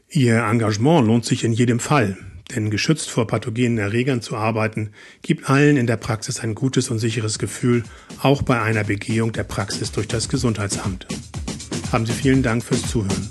Ihr 0.08 0.44
Engagement 0.44 1.06
lohnt 1.06 1.24
sich 1.24 1.44
in 1.44 1.52
jedem 1.52 1.80
Fall, 1.80 2.16
denn 2.54 2.70
geschützt 2.70 3.10
vor 3.10 3.26
pathogenen 3.26 3.78
Erregern 3.78 4.22
zu 4.22 4.36
arbeiten, 4.36 4.92
gibt 5.22 5.50
allen 5.50 5.76
in 5.76 5.86
der 5.86 5.96
Praxis 5.96 6.40
ein 6.40 6.54
gutes 6.54 6.90
und 6.90 6.98
sicheres 6.98 7.38
Gefühl, 7.38 7.82
auch 8.22 8.42
bei 8.42 8.60
einer 8.62 8.84
Begehung 8.84 9.32
der 9.32 9.44
Praxis 9.44 9.90
durch 9.90 10.06
das 10.06 10.28
Gesundheitsamt. 10.28 11.06
Haben 11.90 12.06
Sie 12.06 12.12
vielen 12.12 12.42
Dank 12.42 12.62
fürs 12.62 12.82
Zuhören. 12.88 13.28